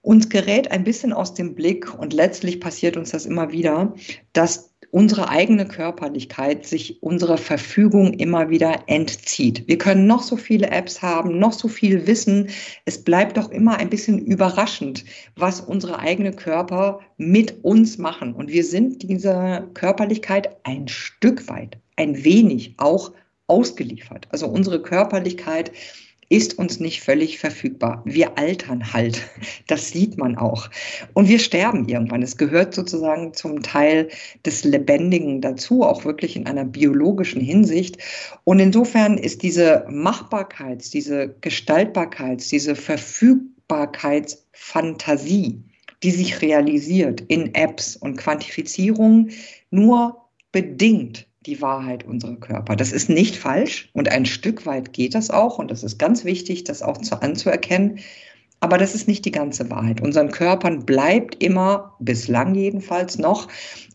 uns 0.00 0.28
gerät 0.28 0.70
ein 0.72 0.82
bisschen 0.82 1.12
aus 1.12 1.34
dem 1.34 1.54
Blick 1.54 1.96
und 1.96 2.12
letztlich 2.12 2.60
passiert 2.60 2.96
uns 2.96 3.10
das 3.10 3.24
immer 3.24 3.52
wieder, 3.52 3.94
dass 4.32 4.71
unsere 4.92 5.30
eigene 5.30 5.66
Körperlichkeit 5.66 6.66
sich 6.66 7.02
unserer 7.02 7.38
Verfügung 7.38 8.12
immer 8.12 8.50
wieder 8.50 8.84
entzieht. 8.88 9.66
Wir 9.66 9.78
können 9.78 10.06
noch 10.06 10.22
so 10.22 10.36
viele 10.36 10.70
Apps 10.70 11.00
haben, 11.00 11.38
noch 11.38 11.54
so 11.54 11.66
viel 11.66 12.06
wissen. 12.06 12.50
Es 12.84 13.02
bleibt 13.02 13.38
doch 13.38 13.50
immer 13.50 13.78
ein 13.78 13.88
bisschen 13.88 14.18
überraschend, 14.18 15.06
was 15.34 15.62
unsere 15.62 15.98
eigene 15.98 16.32
Körper 16.32 17.00
mit 17.16 17.64
uns 17.64 17.96
machen. 17.96 18.34
Und 18.34 18.50
wir 18.50 18.64
sind 18.64 19.02
dieser 19.02 19.62
Körperlichkeit 19.72 20.58
ein 20.64 20.86
Stück 20.88 21.48
weit, 21.48 21.78
ein 21.96 22.22
wenig 22.22 22.74
auch 22.76 23.12
ausgeliefert. 23.46 24.28
Also 24.30 24.46
unsere 24.46 24.82
Körperlichkeit 24.82 25.72
ist 26.32 26.58
uns 26.58 26.80
nicht 26.80 27.02
völlig 27.02 27.38
verfügbar. 27.38 28.02
Wir 28.06 28.38
altern 28.38 28.94
halt. 28.94 29.20
Das 29.66 29.90
sieht 29.90 30.16
man 30.16 30.38
auch. 30.38 30.70
Und 31.12 31.28
wir 31.28 31.38
sterben 31.38 31.86
irgendwann. 31.86 32.22
Es 32.22 32.38
gehört 32.38 32.74
sozusagen 32.74 33.34
zum 33.34 33.62
Teil 33.62 34.08
des 34.46 34.64
Lebendigen 34.64 35.42
dazu, 35.42 35.82
auch 35.82 36.06
wirklich 36.06 36.34
in 36.34 36.46
einer 36.46 36.64
biologischen 36.64 37.42
Hinsicht. 37.42 37.98
Und 38.44 38.60
insofern 38.60 39.18
ist 39.18 39.42
diese 39.42 39.84
Machbarkeits-, 39.90 40.90
diese 40.90 41.34
Gestaltbarkeits-, 41.42 42.48
diese 42.48 42.76
Verfügbarkeitsfantasie, 42.76 45.62
die 46.02 46.10
sich 46.10 46.40
realisiert 46.40 47.20
in 47.28 47.54
Apps 47.54 47.96
und 47.96 48.16
Quantifizierung, 48.16 49.28
nur 49.70 50.16
bedingt 50.50 51.26
die 51.46 51.60
Wahrheit 51.60 52.04
unserer 52.04 52.36
Körper. 52.36 52.76
Das 52.76 52.92
ist 52.92 53.08
nicht 53.08 53.36
falsch 53.36 53.90
und 53.92 54.10
ein 54.10 54.26
Stück 54.26 54.66
weit 54.66 54.92
geht 54.92 55.14
das 55.14 55.30
auch 55.30 55.58
und 55.58 55.70
das 55.70 55.82
ist 55.82 55.98
ganz 55.98 56.24
wichtig, 56.24 56.64
das 56.64 56.82
auch 56.82 56.98
zu, 56.98 57.20
anzuerkennen. 57.20 57.98
Aber 58.60 58.78
das 58.78 58.94
ist 58.94 59.08
nicht 59.08 59.24
die 59.24 59.32
ganze 59.32 59.68
Wahrheit. 59.70 60.00
Unseren 60.00 60.30
Körpern 60.30 60.86
bleibt 60.86 61.42
immer, 61.42 61.96
bislang 61.98 62.54
jedenfalls 62.54 63.18
noch, 63.18 63.48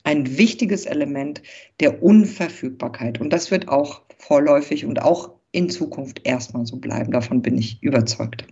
ein 0.03 0.37
wichtiges 0.37 0.85
Element 0.85 1.41
der 1.79 2.03
Unverfügbarkeit. 2.03 3.21
Und 3.21 3.31
das 3.31 3.49
wird 3.49 3.69
auch 3.69 4.01
vorläufig 4.17 4.85
und 4.85 5.01
auch 5.01 5.31
in 5.53 5.69
Zukunft 5.69 6.21
erstmal 6.25 6.65
so 6.65 6.77
bleiben. 6.77 7.13
Davon 7.13 7.41
bin 7.41 7.57
ich 7.57 7.81
überzeugt. 7.81 8.45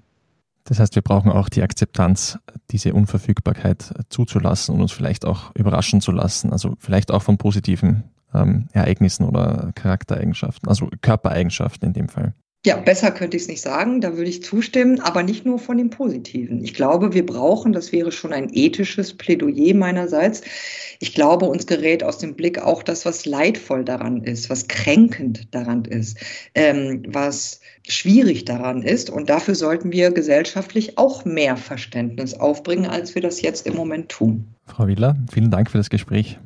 Das 0.64 0.80
heißt, 0.80 0.96
wir 0.96 1.02
brauchen 1.02 1.32
auch 1.32 1.50
die 1.50 1.62
Akzeptanz, 1.62 2.40
diese 2.72 2.94
Unverfügbarkeit 2.94 3.94
zuzulassen 4.10 4.74
und 4.74 4.82
uns 4.82 4.94
vielleicht 4.94 5.26
auch 5.26 5.54
überraschen 5.54 6.00
zu 6.00 6.12
lassen. 6.12 6.52
Also 6.52 6.76
vielleicht 6.80 7.12
auch 7.12 7.24
von 7.24 7.38
positiven 7.38 8.06
ähm, 8.36 8.68
Ereignissen 8.74 9.26
oder 9.26 9.72
Charaktereigenschaften, 9.76 10.68
also 10.68 10.90
Körpereigenschaften 11.02 11.88
in 11.88 11.94
dem 11.94 12.10
Fall. 12.10 12.34
Ja, 12.66 12.78
besser 12.78 13.12
könnte 13.12 13.38
ich 13.38 13.44
es 13.44 13.48
nicht 13.48 13.62
sagen, 13.62 14.02
da 14.02 14.18
würde 14.18 14.30
ich 14.30 14.42
zustimmen, 14.42 15.00
aber 15.00 15.22
nicht 15.22 15.46
nur 15.46 15.60
von 15.60 15.78
dem 15.78 15.92
Positiven. 15.92 16.64
Ich 16.64 16.74
glaube, 16.74 17.14
wir 17.14 17.24
brauchen, 17.24 17.74
das 17.74 17.92
wäre 17.92 18.12
schon 18.12 18.34
ein 18.34 18.50
ethisches 18.52 19.14
Plädoyer 19.14 19.76
meinerseits, 19.76 20.42
ich 21.00 21.14
glaube, 21.14 21.46
uns 21.46 21.68
gerät 21.68 22.04
aus 22.04 22.18
dem 22.18 22.34
Blick 22.34 22.58
auch 22.58 22.82
das, 22.82 23.06
was 23.06 23.28
leidvoll 23.28 23.86
daran 23.86 24.24
ist, 24.24 24.50
was 24.50 24.68
kränkend 24.68 25.54
daran 25.54 25.86
ist, 25.86 26.18
ähm, 26.56 27.04
was 27.08 27.60
schwierig 27.88 28.46
daran 28.46 28.82
ist. 28.82 29.12
Und 29.12 29.30
dafür 29.30 29.54
sollten 29.54 29.92
wir 29.92 30.10
gesellschaftlich 30.10 30.98
auch 30.98 31.24
mehr 31.24 31.58
Verständnis 31.58 32.34
aufbringen, 32.34 32.88
als 32.88 33.14
wir 33.14 33.22
das 33.22 33.44
jetzt 33.44 33.68
im 33.68 33.76
Moment 33.76 34.10
tun. 34.10 34.48
Frau 34.66 34.88
Wieler, 34.88 35.16
vielen 35.32 35.52
Dank 35.52 35.70
für 35.70 35.78
das 35.78 35.92
Gespräch. 35.92 36.40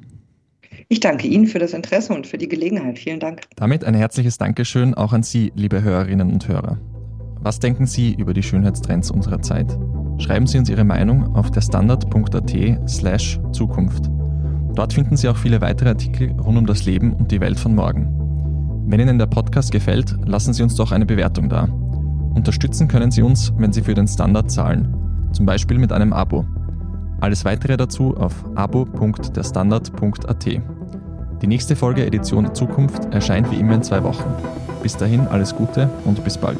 Ich 0.91 0.99
danke 0.99 1.28
Ihnen 1.28 1.45
für 1.45 1.60
das 1.60 1.73
Interesse 1.73 2.13
und 2.13 2.25
für 2.25 2.39
die 2.39 2.47
Gelegenheit. 2.47 2.97
Vielen 2.97 3.19
Dank. 3.19 3.41
Damit 3.56 3.86
ein 3.86 3.93
herzliches 3.93 4.39
Dankeschön 4.39 4.95
auch 4.95 5.13
an 5.13 5.21
Sie, 5.21 5.52
liebe 5.56 5.84
Hörerinnen 5.84 6.32
und 6.32 6.47
Hörer. 6.47 6.80
Was 7.41 7.60
denken 7.60 7.86
Sie 7.86 8.15
über 8.15 8.34
die 8.34 8.41
Schönheitstrends 8.41 9.12
unserer 9.12 9.39
Zeit? 9.39 9.78
Schreiben 10.17 10.47
Sie 10.47 10.58
uns 10.58 10.67
Ihre 10.67 10.84
Meinung 10.84 11.36
auf 11.36 11.52
der 11.52 11.62
standard.at 11.62 12.89
slash 12.89 13.39
Zukunft. 13.52 14.10
Dort 14.73 14.93
finden 14.93 15.15
Sie 15.15 15.30
auch 15.30 15.38
viele 15.38 15.62
weitere 15.62 15.89
Artikel 15.89 16.32
rund 16.32 16.58
um 16.58 16.65
das 16.65 16.86
Leben 16.86 17.13
und 17.13 17.32
die 17.32 17.39
Welt 17.39 17.60
von 17.60 17.75
morgen. 17.75 18.08
Wenn 18.88 18.99
Ihnen 18.99 19.19
der 19.19 19.28
Podcast 19.28 19.71
gefällt, 19.71 20.15
lassen 20.25 20.54
Sie 20.54 20.63
uns 20.63 20.73
doch 20.73 20.91
eine 20.91 21.06
Bewertung 21.06 21.49
da. 21.49 21.65
Unterstützen 22.34 22.88
können 22.88 23.12
Sie 23.12 23.21
uns, 23.21 23.54
wenn 23.58 23.71
Sie 23.71 23.84
für 23.84 23.93
den 23.93 24.08
Standard 24.08 24.49
zahlen, 24.49 24.91
zum 25.34 25.45
Beispiel 25.45 25.78
mit 25.78 25.91
einem 25.91 26.13
Abo. 26.13 26.45
Alles 27.21 27.45
weitere 27.45 27.78
dazu 27.78 28.17
auf 28.17 28.43
abo.derstandard.at. 28.56 30.79
Die 31.41 31.47
nächste 31.47 31.75
Folge 31.75 32.06
Edition 32.06 32.54
Zukunft 32.54 33.13
erscheint 33.13 33.49
wie 33.49 33.60
immer 33.60 33.75
in 33.75 33.84
zwei 33.84 34.04
Wochen. 34.04 34.30
Bis 34.84 34.97
dahin 34.97 35.21
alles 35.28 35.56
Gute 35.56 35.89
und 36.06 36.23
bis 36.23 36.38
bald. 36.38 36.60